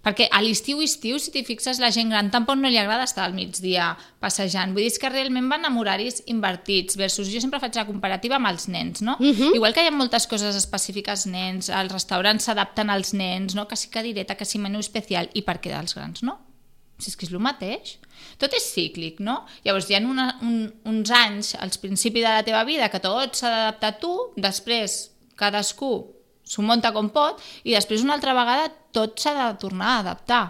perquè 0.00 0.30
a 0.32 0.40
l'estiu, 0.40 0.80
estiu, 0.80 1.18
si 1.20 1.32
t'hi 1.32 1.42
fixes, 1.44 1.80
la 1.80 1.90
gent 1.92 2.08
gran 2.12 2.30
tampoc 2.32 2.56
no 2.56 2.70
li 2.72 2.78
agrada 2.80 3.04
estar 3.04 3.26
al 3.26 3.34
migdia 3.36 3.90
passejant. 4.22 4.72
Vull 4.72 4.86
dir, 4.86 4.92
és 4.94 4.98
que 5.00 5.10
realment 5.12 5.50
van 5.52 5.68
amb 5.68 5.80
horaris 5.82 6.22
invertits 6.32 6.96
versus 6.96 7.28
jo 7.32 7.42
sempre 7.42 7.60
faig 7.60 7.76
la 7.76 7.86
comparativa 7.88 8.38
amb 8.38 8.48
els 8.48 8.68
nens, 8.72 9.04
no? 9.04 9.18
Mhm. 9.20 9.54
Igual 9.58 9.74
que 9.74 9.84
hi 9.84 9.88
ha 9.88 9.96
moltes 9.96 10.26
coses 10.26 10.56
específiques 10.56 11.26
nens, 11.26 11.68
els 11.68 11.92
restaurants 11.92 12.44
s'adapten 12.44 12.90
als 12.90 13.12
nens, 13.12 13.54
no? 13.54 13.68
Que 13.68 13.76
si 13.76 13.88
cadireta, 13.88 14.36
que 14.36 14.48
si 14.48 14.58
menú 14.58 14.80
especial, 14.80 15.28
i 15.34 15.42
per 15.42 15.60
què 15.60 15.68
dels 15.68 15.94
grans, 15.94 16.22
no? 16.22 16.38
Si 17.00 17.10
és 17.10 17.16
que 17.16 17.26
és 17.26 17.32
el 17.32 17.42
mateix. 17.42 17.96
Tot 18.40 18.52
és 18.56 18.70
cíclic, 18.74 19.20
no? 19.24 19.40
Llavors 19.64 19.88
hi 19.88 19.96
ha 19.96 20.02
una, 20.04 20.28
un, 20.44 20.62
uns 20.88 21.10
anys 21.16 21.54
al 21.56 21.72
principi 21.80 22.20
de 22.20 22.28
la 22.28 22.44
teva 22.46 22.62
vida 22.68 22.90
que 22.92 23.00
tot 23.02 23.40
s'ha 23.40 23.50
d'adaptar 23.50 23.94
a 23.94 24.00
tu, 24.02 24.14
després 24.36 25.02
cadascú 25.40 25.94
s'ho 26.50 26.64
munta 26.66 26.90
com 26.92 27.08
pot 27.14 27.40
i 27.62 27.76
després 27.76 28.02
una 28.04 28.16
altra 28.18 28.34
vegada 28.36 28.72
tot 28.96 29.20
s'ha 29.22 29.34
de 29.36 29.50
tornar 29.62 29.94
a 29.94 29.98
adaptar. 30.04 30.44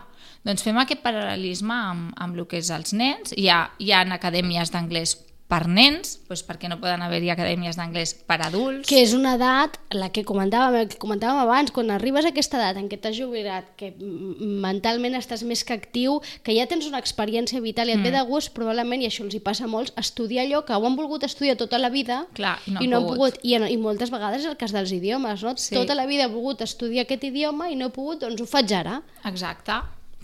Doncs 0.47 0.65
fem 0.65 0.79
aquest 0.81 1.03
paral·lelisme 1.05 1.75
amb, 1.77 2.13
amb 2.17 2.39
el 2.39 2.47
que 2.49 2.61
és 2.63 2.71
els 2.73 2.95
nens. 2.97 3.35
Hi 3.37 3.51
ha, 3.53 3.67
hi 3.79 3.93
ha 3.93 4.07
acadèmies 4.17 4.73
d'anglès 4.73 5.19
per 5.51 5.65
nens, 5.67 6.13
doncs 6.29 6.45
perquè 6.47 6.69
no 6.71 6.77
poden 6.79 7.03
haver-hi 7.03 7.33
acadèmies 7.35 7.75
d'anglès 7.77 8.13
per 8.29 8.39
adults. 8.47 8.87
que 8.89 9.01
és 9.03 9.13
una 9.17 9.35
edat, 9.35 9.81
la 9.91 10.09
que 10.15 10.23
comentàvem, 10.25 10.87
que 10.89 10.99
comentàvem 11.03 11.41
abans, 11.43 11.73
quan 11.75 11.91
arribes 11.91 12.25
a 12.25 12.31
aquesta 12.31 12.57
edat 12.61 12.79
en 12.79 12.87
què 12.89 13.01
t'has 13.01 13.17
jubilat, 13.19 13.73
que 13.77 13.91
mentalment 14.39 15.17
estàs 15.19 15.43
més 15.43 15.65
que 15.67 15.75
actiu, 15.75 16.21
que 16.47 16.55
ja 16.57 16.67
tens 16.71 16.87
una 16.87 17.01
experiència 17.03 17.61
vital 17.61 17.89
i 17.91 17.93
et 17.93 17.99
Mm. 17.99 18.05
ve 18.05 18.11
de 18.13 18.23
gust, 18.31 18.53
probablement, 18.55 19.03
i 19.03 19.07
això 19.11 19.25
els 19.25 19.35
hi 19.35 19.41
passa 19.41 19.65
a 19.65 19.67
molts, 19.67 19.93
estudiar 19.97 20.47
allò 20.47 20.65
que 20.65 20.73
ho 20.73 20.87
han 20.87 20.97
volgut 20.97 21.25
estudiar 21.25 21.57
tota 21.57 21.79
la 21.79 21.91
vida 21.91 22.27
Clar, 22.35 22.59
i 22.67 22.71
no 22.71 22.81
i, 22.81 22.87
no 22.87 22.97
han 22.97 23.03
pogut. 23.03 23.19
pogut. 23.19 23.45
I, 23.45 23.57
I 23.57 23.77
moltes 23.77 24.11
vegades 24.11 24.43
és 24.45 24.47
el 24.47 24.57
cas 24.57 24.73
dels 24.73 24.93
idiomes, 24.93 25.43
no? 25.43 25.57
Sí. 25.57 25.75
Tota 25.75 25.95
la 25.95 26.07
vida 26.07 26.25
he 26.25 26.29
volgut 26.29 26.61
estudiar 26.63 27.05
aquest 27.05 27.25
idioma 27.25 27.71
i 27.71 27.77
no 27.77 27.87
he 27.87 27.91
pogut, 27.91 28.21
doncs 28.21 28.41
ho 28.41 28.47
faig 28.47 28.71
ara. 28.73 29.03
Exacte. 29.25 29.73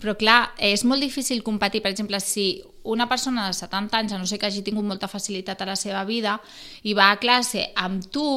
Però 0.01 0.13
clar, 0.17 0.53
és 0.61 0.83
molt 0.85 1.01
difícil 1.01 1.41
competir, 1.45 1.81
per 1.81 1.91
exemple, 1.91 2.19
si 2.21 2.61
una 2.87 3.07
persona 3.09 3.47
de 3.47 3.55
70 3.57 3.97
anys, 3.97 4.13
a 4.13 4.19
no 4.21 4.27
sé 4.29 4.37
que 4.37 4.47
hagi 4.47 4.63
tingut 4.63 4.85
molta 4.85 5.09
facilitat 5.09 5.61
a 5.61 5.69
la 5.71 5.75
seva 5.75 6.03
vida, 6.07 6.37
i 6.83 6.93
va 6.97 7.11
a 7.11 7.19
classe 7.19 7.65
amb 7.75 8.05
tu, 8.13 8.27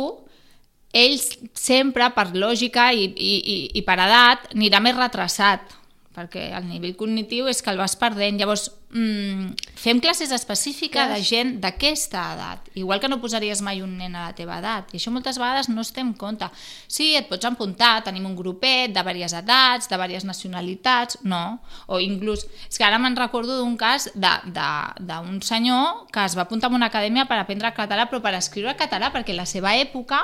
ell 0.92 1.18
sempre, 1.54 2.08
per 2.16 2.30
lògica 2.34 2.90
i, 2.92 3.04
i, 3.06 3.34
i, 3.38 3.58
i 3.78 3.84
per 3.86 3.98
edat, 4.00 4.48
anirà 4.56 4.80
més 4.82 4.96
retrasat, 4.98 5.76
perquè 6.10 6.48
el 6.58 6.64
nivell 6.66 6.96
cognitiu 6.98 7.46
és 7.46 7.60
que 7.62 7.70
el 7.70 7.78
vas 7.78 7.94
perdent. 7.98 8.38
Llavors, 8.40 8.64
mm, 8.90 9.52
fem 9.78 10.00
classes 10.02 10.32
específiques 10.34 11.06
Clar. 11.06 11.14
de 11.14 11.22
gent 11.22 11.60
d'aquesta 11.62 12.24
edat, 12.34 12.68
igual 12.74 12.98
que 12.98 13.08
no 13.08 13.20
posaries 13.20 13.62
mai 13.62 13.80
un 13.80 13.96
nen 13.96 14.16
a 14.16 14.26
la 14.26 14.34
teva 14.34 14.58
edat, 14.58 14.90
i 14.92 14.98
això 14.98 15.12
moltes 15.12 15.38
vegades 15.38 15.68
no 15.68 15.80
es 15.82 15.92
té 15.92 16.00
en 16.00 16.12
compte. 16.14 16.50
Sí, 16.88 17.14
et 17.14 17.28
pots 17.28 17.44
apuntar, 17.44 18.02
tenim 18.02 18.26
un 18.26 18.34
grupet 18.34 18.90
de 18.90 19.00
diverses 19.00 19.38
edats, 19.38 19.88
de 19.88 19.96
diverses 19.96 20.24
nacionalitats, 20.24 21.18
no, 21.22 21.60
o 21.86 22.00
inclús, 22.00 22.44
és 22.68 22.76
que 22.76 22.84
ara 22.84 22.98
me'n 22.98 23.16
recordo 23.16 23.56
d'un 23.58 23.76
cas 23.76 24.10
d'un 24.16 25.42
senyor 25.42 26.10
que 26.10 26.24
es 26.24 26.36
va 26.36 26.42
apuntar 26.42 26.72
a 26.72 26.74
una 26.74 26.86
acadèmia 26.86 27.28
per 27.28 27.38
aprendre 27.38 27.72
català, 27.72 28.10
però 28.10 28.20
per 28.20 28.34
escriure 28.34 28.74
català, 28.74 29.12
perquè 29.12 29.30
a 29.30 29.36
la 29.36 29.46
seva 29.46 29.76
època, 29.76 30.18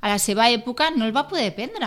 a 0.00 0.08
la 0.08 0.18
seva 0.18 0.50
època 0.50 0.90
no 0.90 1.04
el 1.06 1.16
va 1.16 1.28
poder 1.28 1.52
aprendre. 1.52 1.86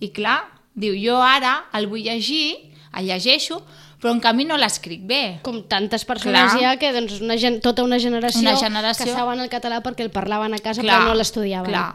I 0.00 0.12
clar, 0.12 0.59
diu, 0.74 0.94
jo 0.96 1.20
ara 1.22 1.64
el 1.74 1.86
vull 1.86 2.02
llegir, 2.02 2.72
el 2.96 3.06
llegeixo, 3.06 3.62
però 4.00 4.12
en 4.14 4.20
canvi 4.20 4.44
no 4.48 4.56
l'escric 4.56 5.02
bé. 5.06 5.38
Com 5.42 5.62
tantes 5.68 6.04
persones 6.08 6.52
Clar. 6.52 6.60
hi 6.60 6.64
ha 6.64 6.76
que 6.80 6.92
doncs, 6.92 7.20
una, 7.20 7.36
gen 7.36 7.60
tota 7.60 7.82
una 7.84 7.98
generació, 8.00 8.40
Una 8.40 8.56
generació. 8.56 9.04
que 9.06 9.12
saben 9.12 9.40
el 9.40 9.50
català 9.50 9.82
perquè 9.82 10.00
el 10.00 10.10
parlaven 10.10 10.54
a 10.54 10.58
casa 10.58 10.80
Clar, 10.80 11.00
però 11.02 11.08
no 11.12 11.14
l'estudiaven. 11.14 11.70
clar. 11.70 11.94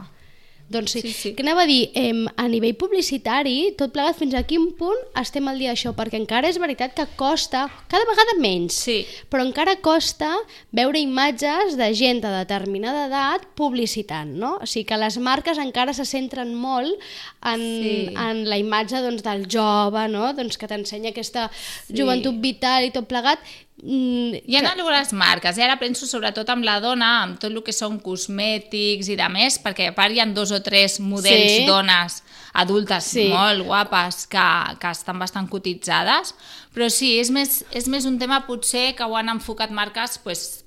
Doncs 0.67 0.95
sí. 0.95 1.01
Sí, 1.01 1.12
sí. 1.13 1.34
Que 1.38 1.43
anava 1.43 1.62
a 1.62 1.67
dir, 1.69 1.91
eh, 1.93 2.25
a 2.41 2.47
nivell 2.49 2.73
publicitari, 2.75 3.75
tot 3.78 3.91
plegat 3.93 4.17
fins 4.17 4.34
a 4.34 4.41
quin 4.49 4.71
punt 4.73 4.97
estem 5.21 5.45
al 5.47 5.60
dia 5.62 5.69
d'això? 5.75 5.91
Perquè 5.93 6.17
encara 6.17 6.49
és 6.49 6.58
veritat 6.58 6.95
que 6.97 7.06
costa, 7.15 7.67
cada 7.88 8.08
vegada 8.10 8.34
menys, 8.41 8.73
Sí. 8.73 9.06
però 9.30 9.45
encara 9.45 9.75
costa 9.80 10.32
veure 10.73 10.97
imatges 10.99 11.78
de 11.78 11.93
gent 11.93 12.21
de 12.23 12.30
determinada 12.34 13.06
edat 13.06 13.45
publicitant, 13.56 14.34
no? 14.34 14.58
O 14.60 14.65
sigui 14.65 14.86
que 14.86 14.97
les 14.97 15.17
marques 15.19 15.60
encara 15.60 15.93
se 15.93 16.04
centren 16.06 16.56
molt 16.56 16.97
en, 17.43 17.60
Sí. 17.62 18.10
en 18.15 18.49
la 18.49 18.58
imatge 18.58 19.01
doncs, 19.01 19.21
del 19.21 19.45
jove, 19.47 20.08
no? 20.10 20.34
doncs, 20.34 20.58
que 20.58 20.67
t'ensenya 20.67 21.12
aquesta 21.12 21.51
Sí. 21.54 21.93
joventut 21.93 22.41
vital 22.41 22.84
i 22.86 22.91
tot 22.91 23.06
plegat. 23.08 23.38
Mm, 23.83 24.35
Hi 24.47 24.55
ha 24.55 24.61
que- 24.61 24.67
algunes 24.71 25.11
marques, 25.11 25.57
i 25.57 25.61
ara 25.61 25.75
penso 25.77 26.07
sobretot 26.07 26.47
amb 26.49 26.63
la 26.63 26.79
dona, 26.79 27.23
amb 27.23 27.39
tot 27.39 27.51
el 27.51 27.61
que 27.61 27.73
són 27.75 27.99
cosmètics 27.99 29.09
i 29.11 29.17
de 29.19 29.27
més, 29.29 29.57
perquè 29.61 29.89
a 29.89 29.95
part 29.95 30.13
hi 30.15 30.21
ha 30.21 30.25
dos 30.27 30.51
o 30.55 30.61
tres 30.63 30.99
models 31.03 31.51
Sí. 31.59 31.65
dones 31.67 32.21
adultes 32.55 33.03
Sí. 33.11 33.27
molt 33.33 33.65
guapes 33.67 34.25
que, 34.31 34.45
que 34.79 34.91
estan 34.91 35.19
bastant 35.19 35.49
cotitzades, 35.51 36.33
però 36.75 36.89
sí, 36.91 37.13
és 37.19 37.29
més, 37.31 37.63
és 37.71 37.87
més 37.91 38.05
un 38.07 38.17
tema 38.19 38.41
potser 38.47 38.93
que 38.95 39.03
ho 39.07 39.15
han 39.15 39.29
enfocat 39.31 39.71
marques 39.71 40.17
pues, 40.23 40.63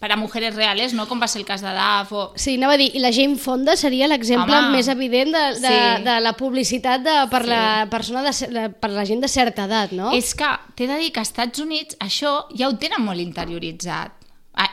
per 0.00 0.10
a 0.10 0.16
mujeres 0.18 0.54
reales, 0.56 0.94
no 0.94 1.06
com 1.10 1.20
va 1.22 1.28
ser 1.30 1.40
el 1.42 1.46
cas 1.46 1.62
de 1.62 1.70
DAF 1.74 2.12
o... 2.12 2.22
Sí, 2.34 2.56
anava 2.58 2.74
a 2.74 2.80
dir, 2.80 2.88
i 2.94 3.02
la 3.02 3.12
Jane 3.14 3.36
Fonda 3.38 3.76
seria 3.78 4.08
l'exemple 4.10 4.58
més 4.72 4.88
evident 4.90 5.30
de, 5.34 5.44
de, 5.60 5.74
sí. 5.74 6.02
de 6.06 6.16
la 6.24 6.32
publicitat 6.38 7.04
de, 7.06 7.18
per, 7.30 7.42
Sí. 7.44 7.50
la 7.52 7.86
persona 7.90 8.22
de, 8.26 8.32
de, 8.54 8.64
per 8.82 8.90
la 8.90 9.04
gent 9.06 9.22
de 9.22 9.28
certa 9.30 9.66
edat, 9.70 9.92
no? 9.94 10.10
És 10.16 10.34
que 10.38 10.48
t'he 10.78 10.86
de 10.90 10.98
dir 11.02 11.12
que 11.12 11.22
als 11.22 11.30
Estats 11.34 11.62
Units 11.62 11.96
això 12.02 12.34
ja 12.58 12.68
ho 12.70 12.74
tenen 12.78 13.02
molt 13.06 13.22
interioritzat. 13.22 14.18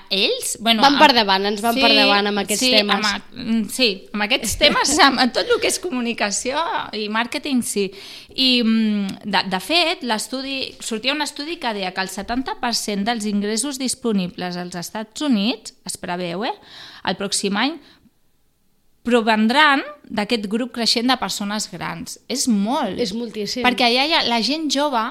Ells... 0.10 0.58
Bueno, 0.60 0.82
Van 0.82 0.98
per 1.00 1.12
davant, 1.14 1.46
ens 1.46 1.62
van 1.62 1.78
per 1.78 1.92
davant 1.94 2.30
amb 2.32 2.42
aquests 2.42 2.64
sí, 2.66 2.72
temes. 2.74 3.06
Amb, 3.06 3.28
mm, 3.36 3.62
sí, 3.74 3.90
amb 4.14 4.26
aquests 4.26 4.56
temes, 4.62 4.94
amb, 5.06 5.22
tot 5.36 5.50
el 5.50 5.62
que 5.62 5.70
és 5.70 5.80
comunicació 5.84 6.62
i 6.98 7.06
màrqueting, 7.14 7.62
sí. 7.66 7.86
I, 8.34 8.50
mm, 8.64 9.22
de, 9.26 9.44
de 9.54 9.62
fet, 9.64 10.04
l'estudi 10.08 10.60
sortia 10.84 11.14
un 11.16 11.24
estudi 11.26 11.60
que 11.62 11.76
deia 11.78 11.94
que 11.94 12.06
el 12.06 12.12
70% 12.12 13.06
dels 13.08 13.30
ingressos 13.30 13.80
disponibles 13.82 14.58
als 14.58 14.76
Estats 14.82 15.26
Units, 15.26 15.78
es 15.86 15.98
preveu, 16.02 16.48
eh, 16.50 16.56
el 17.10 17.18
pròxim 17.20 17.58
any, 17.62 17.78
provendran 19.06 19.82
d'aquest 20.04 20.46
grup 20.52 20.74
creixent 20.76 21.10
de 21.10 21.18
persones 21.22 21.70
grans. 21.72 22.20
És 22.28 22.48
molt. 22.52 23.00
És 23.00 23.14
moltíssim. 23.16 23.66
Perquè 23.66 23.88
allà 23.88 24.06
hi 24.06 24.16
ha 24.18 24.26
la 24.28 24.42
gent 24.46 24.68
jove, 24.74 25.02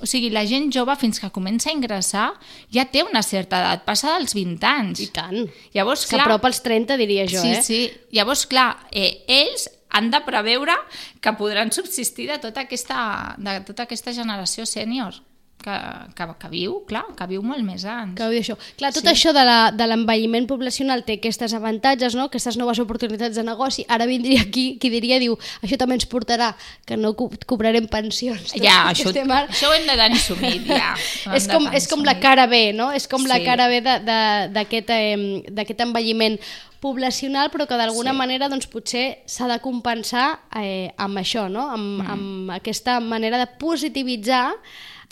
o 0.00 0.08
sigui, 0.10 0.30
la 0.34 0.44
gent 0.48 0.70
jove 0.74 0.94
fins 1.00 1.20
que 1.22 1.30
comença 1.34 1.70
a 1.70 1.74
ingressar 1.76 2.26
ja 2.74 2.86
té 2.90 3.04
una 3.06 3.22
certa 3.22 3.60
edat, 3.62 3.84
passa 3.86 4.16
dels 4.16 4.34
20 4.34 4.66
anys. 4.70 5.04
I 5.06 5.10
tant. 5.14 5.44
Llavors, 5.76 6.06
clar... 6.10 6.24
S'apropa 6.24 6.50
als 6.50 6.62
30, 6.64 6.98
diria 7.00 7.28
jo, 7.30 7.42
sí, 7.42 7.52
eh? 7.54 7.62
sí. 7.62 7.80
Llavors, 8.16 8.46
clar, 8.50 8.68
eh, 8.90 9.22
ells 9.30 9.68
han 9.94 10.10
de 10.10 10.20
preveure 10.26 10.74
que 11.22 11.32
podran 11.38 11.70
subsistir 11.72 12.26
de 12.32 12.40
tota 12.42 12.66
aquesta, 12.66 12.98
de 13.38 13.60
tota 13.68 13.86
aquesta 13.86 14.14
generació 14.16 14.66
sènior 14.66 15.22
que, 15.62 15.72
que, 16.14 16.24
que 16.38 16.48
viu, 16.52 16.84
clar, 16.86 17.04
que 17.16 17.26
viu 17.26 17.40
molt 17.42 17.62
més 17.64 17.84
anys. 17.88 18.14
Que 18.18 18.26
dir 18.28 18.40
això. 18.42 18.56
Clar, 18.76 18.92
tot 18.92 19.04
Sí. 19.04 19.08
això 19.08 19.32
de 19.32 19.44
la- 19.44 19.70
l'envelliment 19.86 20.46
poblacional 20.46 21.04
té 21.04 21.14
aquestes 21.14 21.54
avantatges, 21.54 22.14
no? 22.14 22.24
aquestes 22.24 22.56
noves 22.58 22.78
oportunitats 22.78 23.34
de 23.36 23.42
negoci. 23.42 23.86
Ara 23.88 24.04
vindria 24.04 24.42
aquí 24.42 24.76
qui 24.78 24.90
diria, 24.90 25.18
diu, 25.18 25.38
això 25.62 25.78
també 25.78 25.94
ens 25.94 26.06
portarà 26.06 26.54
que 26.84 26.96
no 26.98 27.14
co 27.16 27.30
cobrarem 27.46 27.86
pensions. 27.88 28.52
Ja, 28.60 28.84
això, 28.92 29.08
ara- 29.08 29.48
això 29.48 29.70
ho 29.70 29.72
hem 29.72 29.86
de 29.86 29.96
tenir 29.96 30.18
assumit, 30.18 30.66
ja. 30.66 30.94
És, 31.34 31.48
com, 31.48 31.66
és 31.72 31.88
com 31.88 32.04
la 32.04 32.18
cara 32.20 32.46
B, 32.46 32.72
no? 32.74 32.92
És 32.92 33.08
com 33.08 33.24
la 33.24 33.36
Sí. 33.36 33.44
cara 33.44 33.68
B 33.68 33.80
de- 33.80 34.00
de- 34.00 34.48
d'aquest 34.52 34.90
eh, 34.90 35.42
d'aquest 35.50 35.80
envelliment 35.80 36.38
poblacional, 36.80 37.50
però 37.50 37.66
que 37.66 37.76
d'alguna 37.80 38.10
Sí. 38.12 38.16
manera 38.18 38.48
doncs, 38.50 38.66
potser 38.66 39.22
s'ha 39.24 39.48
de 39.48 39.58
compensar 39.60 40.40
eh, 40.54 40.92
amb 40.98 41.16
això, 41.16 41.48
no? 41.48 41.70
amb, 41.70 42.02
Mm. 42.02 42.10
amb 42.10 42.50
aquesta 42.50 43.00
manera 43.00 43.38
de 43.38 43.46
positivitzar 43.58 44.52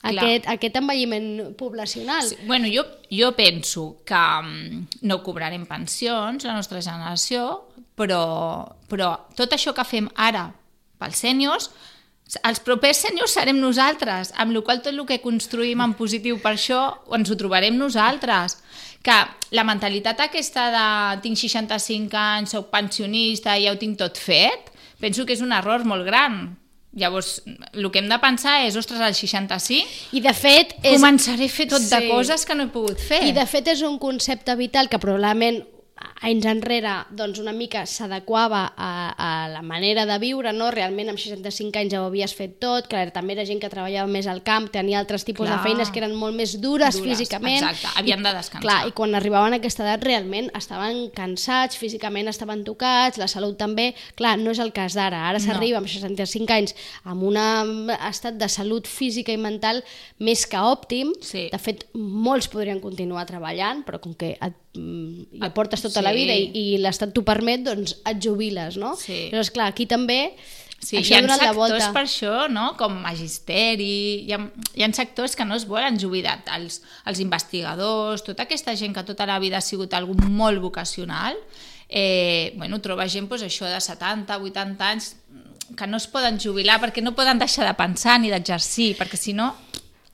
Clar. 0.03 0.13
aquest, 0.19 0.49
aquest 0.51 0.77
envelliment 0.81 1.55
poblacional. 1.59 2.27
Sí, 2.27 2.37
bueno, 2.47 2.67
jo, 2.67 2.83
jo 3.11 3.31
penso 3.39 4.03
que 4.05 4.19
mm, 4.19 5.03
no 5.07 5.23
cobrarem 5.23 5.63
pensions 5.71 6.43
la 6.45 6.57
nostra 6.59 6.83
generació, 6.83 7.69
però, 7.95 8.25
però 8.91 9.15
tot 9.39 9.55
això 9.55 9.75
que 9.77 9.87
fem 9.87 10.11
ara 10.19 10.49
pels 10.99 11.23
sèniors 11.23 11.71
Els 12.49 12.63
propers 12.65 13.03
senyors 13.05 13.35
serem 13.37 13.59
nosaltres, 13.61 14.31
amb 14.41 14.55
la 14.57 14.63
qual 14.65 14.79
tot 14.81 14.95
el 14.95 15.03
que 15.05 15.19
construïm 15.21 15.83
en 15.85 15.93
positiu 15.99 16.39
per 16.41 16.55
això 16.55 16.79
ens 17.13 17.29
ho 17.29 17.37
trobarem 17.37 17.77
nosaltres. 17.77 18.57
Que 19.05 19.19
la 19.53 19.67
mentalitat 19.69 20.23
aquesta 20.25 20.71
de 20.73 20.87
tinc 21.27 21.37
65 21.37 22.17
anys, 22.17 22.55
soc 22.57 22.71
pensionista, 22.73 23.59
ja 23.61 23.75
ho 23.75 23.77
tinc 23.77 23.99
tot 24.01 24.17
fet, 24.17 24.71
penso 25.03 25.27
que 25.27 25.37
és 25.37 25.45
un 25.45 25.53
error 25.53 25.85
molt 25.85 26.09
gran. 26.09 26.57
Llavors, 26.93 27.41
el 27.73 27.89
que 27.89 28.03
hem 28.03 28.09
de 28.11 28.19
pensar 28.21 28.59
és, 28.67 28.77
ostres, 28.77 29.01
al 29.01 29.15
65 29.17 30.17
I 30.19 30.21
de 30.21 30.33
fet... 30.37 30.75
És... 30.83 30.99
començaré 30.99 31.49
a 31.49 31.53
fer 31.53 31.67
tot 31.71 31.81
sí. 31.81 31.89
de 31.95 32.03
coses 32.11 32.45
que 32.45 32.57
no 32.59 32.67
he 32.69 32.73
pogut 32.75 33.01
fer. 33.01 33.23
I 33.31 33.33
de 33.37 33.47
fet 33.49 33.71
és 33.73 33.81
un 33.87 33.97
concepte 34.03 34.57
vital 34.61 34.93
que 34.93 35.01
probablement 35.01 35.63
anys 36.27 36.49
enrere 36.51 36.95
doncs 37.11 37.41
una 37.43 37.55
mica 37.57 37.85
s'adequava 37.87 38.65
a, 38.77 38.91
a 39.17 39.31
la 39.53 39.63
manera 39.63 40.07
de 40.09 40.19
viure, 40.23 40.53
no? 40.57 40.71
realment 40.75 41.13
amb 41.13 41.21
65 41.21 41.81
anys 41.81 41.95
ja 41.95 42.03
ho 42.03 42.09
havies 42.11 42.35
fet 42.37 42.59
tot, 42.63 42.89
clar, 42.91 43.09
també 43.15 43.37
era 43.37 43.47
gent 43.49 43.63
que 43.63 43.71
treballava 43.73 44.11
més 44.11 44.29
al 44.31 44.43
camp, 44.47 44.71
tenia 44.75 45.01
altres 45.01 45.27
tipus 45.29 45.47
clar. 45.49 45.61
de 45.61 45.69
feines 45.69 45.93
que 45.93 46.03
eren 46.03 46.17
molt 46.19 46.37
més 46.39 46.57
dures, 46.59 46.99
dures 46.99 47.01
físicament. 47.01 47.61
Exacte, 47.63 47.95
havien 47.99 48.23
de 48.23 48.35
descansar. 48.35 48.65
Clar, 48.67 48.81
I 48.91 48.95
quan 48.97 49.15
arribaven 49.19 49.57
a 49.57 49.61
aquesta 49.63 49.87
edat 49.87 50.05
realment 50.07 50.51
estaven 50.59 51.05
cansats, 51.15 51.79
físicament 51.81 52.31
estaven 52.33 52.65
tocats, 52.67 53.21
la 53.21 53.31
salut 53.31 53.59
també, 53.61 53.93
clar, 54.19 54.37
no 54.41 54.55
és 54.55 54.63
el 54.63 54.73
cas 54.75 54.97
d'ara, 54.99 55.13
ara, 55.13 55.29
ara 55.33 55.43
s'arriba 55.43 55.79
no. 55.79 55.85
amb 55.85 55.93
65 55.93 56.55
anys 56.55 56.75
amb 57.09 57.27
un 57.29 57.39
estat 57.99 58.39
de 58.41 58.49
salut 58.53 58.89
física 58.91 59.35
i 59.35 59.41
mental 59.41 59.83
més 60.23 60.45
que 60.49 60.61
òptim, 60.61 61.13
sí. 61.25 61.49
de 61.53 61.61
fet 61.61 61.87
molts 61.95 62.49
podrien 62.53 62.81
continuar 62.83 63.27
treballant, 63.29 63.83
però 63.87 64.01
com 64.03 64.15
que 64.19 64.35
et 64.35 64.59
mm, 64.79 65.41
ja 65.43 65.53
portes 65.55 65.85
tota 65.85 66.01
sí. 66.01 66.05
la 66.07 66.12
vida 66.17 66.37
i, 66.39 66.51
i 66.55 66.81
l'estat 66.81 67.13
t'ho 67.15 67.25
permet, 67.27 67.65
doncs 67.67 67.97
et 68.09 68.21
jubiles, 68.23 68.79
no? 68.81 68.95
Sí. 68.99 69.29
Però, 69.33 69.45
esclar, 69.45 69.71
aquí 69.73 69.89
també 69.91 70.25
Sí, 70.83 70.97
això 70.99 71.15
hi 71.15 71.23
ha 71.23 71.37
sectors 71.39 71.55
volta. 71.55 71.91
per 71.95 72.03
això, 72.03 72.49
no? 72.51 72.73
com 72.79 72.97
magisteri, 73.05 74.25
hi 74.27 74.33
ha, 74.35 74.41
hi 74.75 74.83
ha 74.83 74.89
sectors 74.97 75.37
que 75.39 75.47
no 75.47 75.55
es 75.55 75.63
volen 75.71 75.99
jubilar, 76.01 76.41
els, 76.57 76.81
els 77.07 77.21
investigadors, 77.23 78.25
tota 78.27 78.49
aquesta 78.49 78.75
gent 78.75 78.97
que 78.97 79.05
tota 79.07 79.29
la 79.31 79.39
vida 79.39 79.61
ha 79.61 79.63
sigut 79.63 79.95
algú 79.95 80.17
molt 80.27 80.59
vocacional, 80.61 81.39
eh, 81.89 82.53
bueno, 82.57 82.81
troba 82.83 83.07
gent 83.07 83.31
pues, 83.31 83.47
això 83.47 83.71
de 83.71 83.79
70, 83.79 84.41
80 84.43 84.89
anys 84.89 85.13
que 85.79 85.87
no 85.87 86.01
es 86.03 86.09
poden 86.11 86.41
jubilar 86.43 86.81
perquè 86.83 87.01
no 87.01 87.15
poden 87.15 87.39
deixar 87.39 87.65
de 87.69 87.77
pensar 87.79 88.19
ni 88.21 88.33
d'exercir, 88.33 88.97
perquè 88.99 89.17
si 89.17 89.37
no 89.39 89.53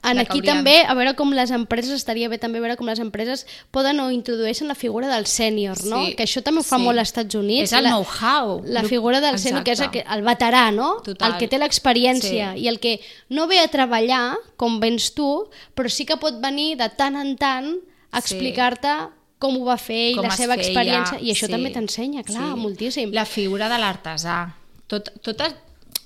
en 0.01 0.17
aquí 0.21 0.39
també, 0.41 0.77
a 0.87 0.93
veure 0.95 1.11
com 1.19 1.33
les 1.35 1.51
empreses, 1.51 1.91
estaria 1.91 2.29
bé 2.31 2.37
també 2.39 2.61
veure 2.63 2.77
com 2.79 2.87
les 2.87 3.01
empreses 3.03 3.45
poden 3.75 3.99
o 3.99 4.09
introdueixen 4.15 4.69
la 4.71 4.75
figura 4.75 5.09
del 5.11 5.25
sènior, 5.27 5.75
no? 5.83 6.05
Sí, 6.05 6.15
que 6.15 6.23
això 6.23 6.41
també 6.41 6.61
ho 6.61 6.63
fa 6.63 6.77
sí. 6.79 6.83
molt 6.85 6.99
als 7.01 7.09
Estats 7.11 7.35
Units. 7.35 7.67
És 7.67 7.73
el 7.75 7.89
know-how. 7.89 8.61
La 8.65 8.83
figura 8.87 9.19
del 9.19 9.37
sènior, 9.37 9.65
que 9.67 9.75
és 9.75 9.83
el, 9.83 9.91
el 9.99 10.23
veterà, 10.23 10.71
no? 10.71 11.01
Total. 11.03 11.33
El 11.33 11.37
que 11.41 11.49
té 11.51 11.59
l'experiència 11.59 12.53
Sí. 12.55 12.63
i 12.63 12.67
el 12.71 12.79
que 12.79 12.99
no 13.29 13.47
ve 13.47 13.59
a 13.59 13.67
treballar, 13.67 14.37
com 14.55 14.79
vens 14.79 15.11
tu, 15.13 15.49
però 15.75 15.89
sí 15.91 16.05
que 16.05 16.15
pot 16.17 16.39
venir 16.39 16.77
de 16.79 16.87
tant 16.95 17.15
en 17.19 17.35
tant 17.35 17.73
a 18.11 18.21
Sí. 18.21 18.35
explicar-te 18.35 18.95
com 19.39 19.55
ho 19.55 19.65
va 19.65 19.77
fer 19.77 20.11
i 20.11 20.15
Com 20.15 20.25
la 20.25 20.35
seva 20.35 20.55
feia, 20.55 20.63
experiència. 20.67 21.19
I 21.19 21.31
això 21.31 21.47
sí, 21.47 21.51
també 21.51 21.71
t'ensenya, 21.71 22.23
clar, 22.23 22.53
sí. 22.53 22.59
moltíssim. 22.59 23.11
La 23.13 23.25
figura 23.25 23.67
de 23.71 23.77
l'artesà. 23.79 24.53
Tot, 24.87 25.11
totes, 25.21 25.53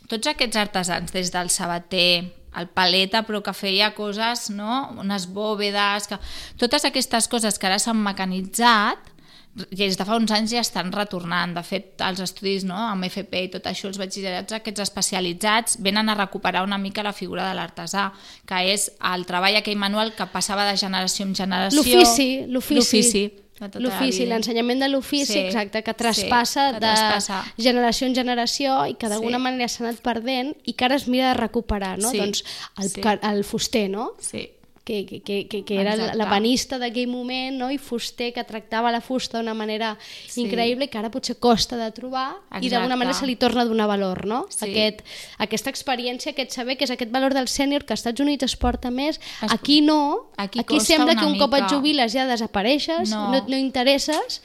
tots 0.08 0.28
aquests 0.28 0.58
artesans, 0.58 1.12
des 1.14 1.32
del 1.32 1.50
sabater, 1.50 2.34
el 2.60 2.70
paleta, 2.70 3.24
però 3.28 3.42
que 3.46 3.54
feia 3.58 3.94
coses, 3.98 4.50
no? 4.54 4.94
unes 5.02 5.28
bòvedes... 5.34 6.10
Que... 6.12 6.20
Totes 6.62 6.86
aquestes 6.90 7.30
coses 7.32 7.60
que 7.60 7.70
ara 7.70 7.80
s'han 7.82 8.00
mecanitzat, 8.04 9.14
des 9.54 9.98
de 9.98 10.06
fa 10.06 10.16
uns 10.18 10.32
anys 10.34 10.56
ja 10.56 10.64
estan 10.66 10.90
retornant. 10.94 11.54
De 11.54 11.62
fet, 11.66 11.94
els 12.02 12.22
estudis 12.26 12.66
no, 12.66 12.78
amb 12.90 13.06
FP 13.06 13.44
i 13.46 13.52
tot 13.54 13.70
això, 13.70 13.88
els 13.92 14.00
batxillerats 14.02 14.58
aquests 14.58 14.86
especialitzats, 14.88 15.78
venen 15.86 16.10
a 16.10 16.18
recuperar 16.18 16.64
una 16.66 16.80
mica 16.82 17.06
la 17.06 17.14
figura 17.14 17.46
de 17.50 17.54
l'artesà, 17.60 18.10
que 18.50 18.64
és 18.74 18.90
el 19.14 19.28
treball 19.30 19.60
aquell 19.62 19.78
manual 19.78 20.16
que 20.18 20.28
passava 20.34 20.66
de 20.70 20.76
generació 20.78 21.28
en 21.28 21.38
generació. 21.38 21.84
L'ofici, 21.84 22.30
l'ofici. 22.50 22.80
L'ofici. 22.82 23.26
De 23.60 23.68
tota 23.70 23.80
L'ofici, 23.80 24.26
l'ensenyament 24.26 24.80
de 24.82 24.90
l'ofici, 24.90 25.34
Sí, 25.34 25.40
exacte, 25.40 25.84
que 25.84 25.94
traspassa 25.94 26.70
sí, 26.70 26.74
que 26.74 26.80
de 26.80 26.94
traspassa. 26.94 27.44
generació 27.58 28.08
en 28.08 28.16
generació 28.16 28.86
i 28.88 28.96
que 28.96 29.08
d'alguna 29.08 29.38
Sí. 29.38 29.44
manera 29.44 29.68
s'ha 29.68 29.84
anat 29.86 30.02
perdent 30.02 30.56
i 30.66 30.74
que 30.74 30.86
ara 30.86 30.96
es 30.96 31.08
mira 31.08 31.30
de 31.30 31.34
recuperar, 31.36 32.00
no? 32.00 32.10
Sí, 32.10 32.18
Doncs 32.18 32.44
el, 32.82 32.90
sí. 32.90 33.02
el 33.22 33.44
fuster, 33.44 33.90
no? 33.90 34.14
Sí. 34.20 34.50
Que, 34.84 35.06
que, 35.06 35.48
que, 35.48 35.64
que, 35.64 35.80
era 35.80 35.94
Exacte. 35.94 36.18
l'ebanista 36.18 36.78
d'aquell 36.78 37.08
moment 37.08 37.56
no? 37.56 37.70
i 37.72 37.78
fuster 37.80 38.34
que 38.36 38.44
tractava 38.44 38.92
la 38.92 39.00
fusta 39.00 39.38
d'una 39.40 39.54
manera 39.56 39.98
Sí. 40.28 40.42
increïble 40.44 40.90
que 40.90 40.98
ara 41.00 41.10
potser 41.10 41.38
costa 41.40 41.78
de 41.80 41.88
trobar 41.96 42.34
i 42.60 42.68
d'alguna 42.68 42.94
Exacte. 42.94 42.98
manera 42.98 43.14
se 43.14 43.26
li 43.26 43.38
torna 43.38 43.62
a 43.62 43.66
donar 43.66 43.88
valor 43.88 44.26
no? 44.28 44.46
Sí. 44.50 44.66
aquest, 44.70 45.00
aquesta 45.38 45.70
experiència, 45.72 46.32
aquest 46.34 46.52
saber 46.52 46.76
que 46.78 46.84
és 46.84 46.92
aquest 46.92 47.12
valor 47.12 47.34
del 47.34 47.48
sènior 47.48 47.86
que 47.86 47.94
als 47.94 48.02
Estats 48.04 48.20
Units 48.20 48.44
es 48.44 48.58
porta 48.58 48.92
més 48.92 49.22
Es- 49.42 49.54
aquí 49.54 49.80
no, 49.82 50.32
Aquí 50.36 50.60
aquí 50.60 50.80
sembla 50.82 51.16
que 51.16 51.26
un 51.26 51.38
cop 51.40 51.54
et 51.54 51.64
mica. 51.64 51.74
jubiles 51.74 52.12
ja 52.12 52.28
desapareixes 52.28 53.10
No. 53.10 53.32
no, 53.32 53.46
no 53.48 53.56
interesses 53.58 54.42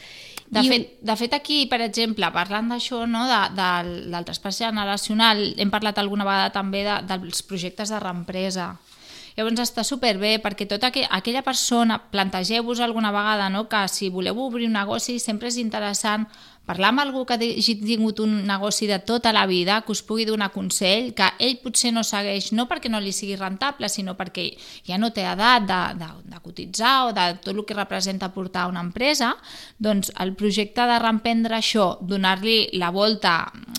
De 0.48 0.60
i- 0.62 0.68
fet, 0.68 1.00
de 1.02 1.14
fet, 1.16 1.34
aquí, 1.34 1.66
per 1.66 1.82
exemple, 1.82 2.24
parlant 2.32 2.70
d'això, 2.72 3.06
no, 3.06 3.26
de, 3.28 3.40
del, 3.54 4.10
del 4.10 4.24
traspàs 4.24 4.56
generacional, 4.62 5.42
hem 5.58 5.68
parlat 5.70 5.98
alguna 5.98 6.24
vegada 6.24 6.48
també 6.54 6.84
de, 6.86 6.94
dels 7.04 7.42
projectes 7.42 7.90
de 7.92 7.98
reempresa. 8.00 8.78
Llavors 9.38 9.60
està 9.62 9.84
superbé 9.86 10.32
perquè 10.42 10.66
tota 10.66 10.88
aqu 10.90 11.04
aquella 11.14 11.44
persona, 11.46 12.00
plantegeu-vos 12.10 12.80
alguna 12.82 13.12
vegada 13.14 13.46
no, 13.54 13.68
que 13.70 13.84
si 13.86 14.10
voleu 14.10 14.40
obrir 14.42 14.66
un 14.66 14.74
negoci 14.74 15.20
sempre 15.22 15.46
és 15.52 15.60
interessant 15.62 16.26
parlar 16.68 16.90
amb 16.92 17.00
algú 17.00 17.22
que 17.24 17.38
hagi 17.38 17.78
tingut 17.80 18.18
un 18.20 18.42
negoci 18.44 18.86
de 18.86 18.98
tota 19.00 19.32
la 19.32 19.46
vida, 19.48 19.80
que 19.86 19.92
us 19.94 20.02
pugui 20.04 20.26
donar 20.28 20.50
consell, 20.52 21.14
que 21.16 21.30
ell 21.40 21.56
potser 21.62 21.94
no 21.96 22.02
segueix, 22.04 22.50
no 22.52 22.66
perquè 22.68 22.90
no 22.92 23.00
li 23.00 23.14
sigui 23.16 23.38
rentable, 23.40 23.88
sinó 23.88 24.18
perquè 24.18 24.50
ja 24.84 24.98
no 25.00 25.08
té 25.16 25.24
edat 25.24 25.64
de, 25.64 25.78
de, 26.02 26.08
de 26.28 26.40
cotitzar 26.44 26.92
o 27.06 27.14
de 27.16 27.24
tot 27.40 27.54
el 27.54 27.64
que 27.64 27.78
representa 27.78 28.28
portar 28.34 28.66
una 28.68 28.84
empresa, 28.84 29.32
doncs 29.78 30.12
el 30.20 30.34
projecte 30.36 30.84
de 30.90 30.98
reemprendre 31.00 31.56
això, 31.56 31.94
donar-li 32.04 32.58
la 32.76 32.92
volta 32.92 33.38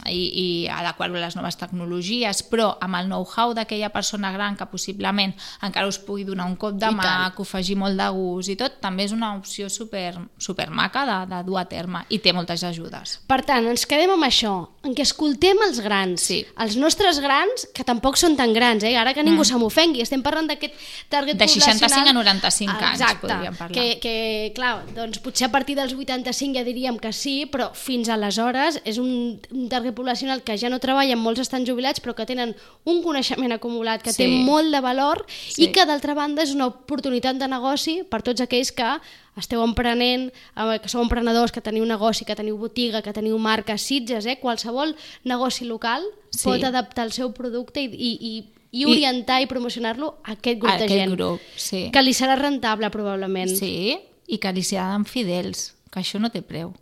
i, 0.10 0.18
i 0.18 0.48
adequar-lo 0.74 1.22
a 1.22 1.28
les 1.28 1.38
noves 1.38 1.62
tecnologies, 1.62 2.42
però 2.50 2.72
amb 2.82 2.98
el 3.04 3.12
know-how 3.12 3.54
d'aquella 3.54 3.94
persona 3.94 4.34
gran 4.34 4.58
que 4.58 4.66
possiblement 4.66 5.38
encara 5.66 5.88
us 5.88 6.00
pugui 6.00 6.24
donar 6.28 6.46
un 6.50 6.56
cop 6.56 6.74
de 6.80 6.90
I 6.90 6.96
mà, 6.96 7.04
tant. 7.04 7.36
que 7.36 7.42
ho 7.42 7.46
faci 7.46 7.76
molt 7.76 7.98
de 8.00 8.08
gust 8.16 8.50
i 8.50 8.56
tot, 8.60 8.80
també 8.82 9.06
és 9.08 9.14
una 9.16 9.34
opció 9.38 9.70
super, 9.70 10.16
super 10.38 10.70
maca 10.70 11.06
de, 11.06 11.20
de 11.36 11.44
dur 11.48 11.60
a 11.60 11.66
terme 11.70 12.04
i 12.10 12.20
té 12.20 12.34
moltes 12.34 12.64
ajudes. 12.64 13.20
Per 13.28 13.42
tant, 13.46 13.66
ens 13.70 13.86
quedem 13.90 14.12
amb 14.16 14.24
això, 14.28 14.54
en 14.84 14.96
què 14.96 15.04
escoltem 15.04 15.58
els 15.68 15.80
grans, 15.84 16.22
Sí. 16.30 16.46
els 16.58 16.76
nostres 16.78 17.20
grans, 17.20 17.68
que 17.74 17.84
tampoc 17.84 18.18
són 18.18 18.36
tan 18.38 18.54
grans, 18.54 18.84
eh? 18.84 18.96
ara 18.98 19.14
que 19.14 19.24
ningú 19.24 19.42
mm. 19.42 19.50
se 19.50 19.58
m'ofengui, 19.58 20.02
estem 20.02 20.22
parlant 20.24 20.48
d'aquest 20.48 20.74
target 21.10 21.38
De 21.38 21.48
65 21.48 21.80
poblacional... 21.80 22.10
a 22.10 22.14
95 22.14 22.72
anys 22.72 23.02
Exacte, 23.02 23.28
podríem 23.28 23.56
parlar. 23.56 23.74
Que, 23.76 24.00
que, 24.00 24.52
clar, 24.56 24.84
doncs 24.96 25.20
potser 25.24 25.48
a 25.48 25.52
partir 25.52 25.76
dels 25.76 25.94
85 25.94 26.56
ja 26.60 26.64
diríem 26.64 26.98
que 27.00 27.12
sí, 27.14 27.46
però 27.52 27.70
fins 27.74 28.10
aleshores 28.10 28.80
és 28.86 28.98
un, 29.02 29.40
un 29.52 29.70
target 29.70 29.96
poblacional 29.96 30.44
que 30.44 30.58
ja 30.58 30.70
no 30.70 30.80
treballa, 30.80 31.16
molts 31.20 31.42
estan 31.44 31.66
jubilats, 31.68 32.00
però 32.04 32.16
que 32.16 32.26
tenen 32.30 32.56
un 32.86 33.02
coneixement 33.04 33.52
acumulat 33.56 34.04
que 34.04 34.14
Sí. 34.14 34.24
té 34.24 34.28
molt 34.28 34.72
de 34.74 34.82
valor 34.82 35.26
Sí. 35.50 35.64
i 35.64 35.72
que 35.72 35.86
d'altra 35.86 36.14
banda 36.14 36.44
és 36.44 36.52
una 36.54 36.68
oportunitat 36.68 37.38
de 37.40 37.48
negoci 37.48 38.04
per 38.10 38.22
tots 38.22 38.42
aquells 38.42 38.72
que 38.72 38.90
esteu 39.40 39.64
emprenent, 39.64 40.30
eh, 40.56 40.80
que 40.84 40.90
sou 40.92 41.02
emprenedors, 41.02 41.52
que 41.52 41.62
teniu 41.62 41.86
negoci, 41.86 42.26
que 42.26 42.36
teniu 42.36 42.58
botiga, 42.58 43.02
que 43.02 43.14
teniu 43.14 43.38
marca, 43.40 43.78
Sitges, 43.78 44.26
eh? 44.26 44.38
qualsevol 44.40 44.96
negoci 45.24 45.66
local 45.66 46.04
Sí. 46.30 46.44
pot 46.46 46.64
adaptar 46.64 47.06
el 47.06 47.12
seu 47.12 47.32
producte 47.34 47.82
i, 47.82 47.86
i, 47.88 48.12
i, 48.20 48.34
i 48.72 48.82
I- 48.82 48.86
orientar 48.86 49.42
i, 49.42 49.48
promocionar-lo 49.48 50.20
a 50.24 50.34
aquest 50.34 50.60
grup 50.60 50.76
de 50.78 50.84
Aquest 50.86 50.94
gent. 51.00 51.16
grup, 51.16 51.40
sí. 51.56 51.90
Que 51.92 52.02
li 52.04 52.14
serà 52.14 52.36
rentable, 52.38 52.90
probablement. 52.92 53.50
Sí, 53.50 53.98
i 54.28 54.38
que 54.38 54.52
li 54.54 54.62
seran 54.62 55.06
fidels, 55.06 55.74
que 55.90 56.02
això 56.02 56.20
no 56.20 56.30
té 56.30 56.42
preu. 56.44 56.74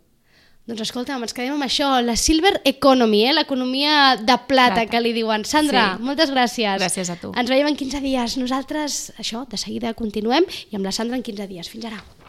Doncs 0.68 0.82
escolta'm, 0.84 1.22
ens 1.24 1.32
quedem 1.32 1.54
amb 1.56 1.64
això, 1.64 1.86
la 2.04 2.12
Silver 2.20 2.58
Economy, 2.68 3.22
eh? 3.24 3.32
l'economia 3.38 4.16
de 4.20 4.26
plata, 4.26 4.74
Plata. 4.74 4.84
que 4.92 5.00
li 5.00 5.14
diuen. 5.16 5.46
Sandra, 5.48 5.94
Sí. 5.96 6.02
moltes 6.04 6.30
gràcies. 6.30 6.76
Gràcies 6.76 7.08
a 7.08 7.16
tu. 7.16 7.32
Ens 7.34 7.48
veiem 7.48 7.66
en 7.68 7.76
15 7.76 8.02
dies. 8.04 8.36
Nosaltres, 8.36 9.14
això, 9.16 9.46
de 9.48 9.56
seguida 9.56 9.94
continuem 9.94 10.44
i 10.70 10.76
amb 10.76 10.84
la 10.84 10.92
Sandra 10.92 11.16
en 11.16 11.22
15 11.22 11.46
dies. 11.48 11.70
Fins 11.70 11.86
ara. 11.86 12.02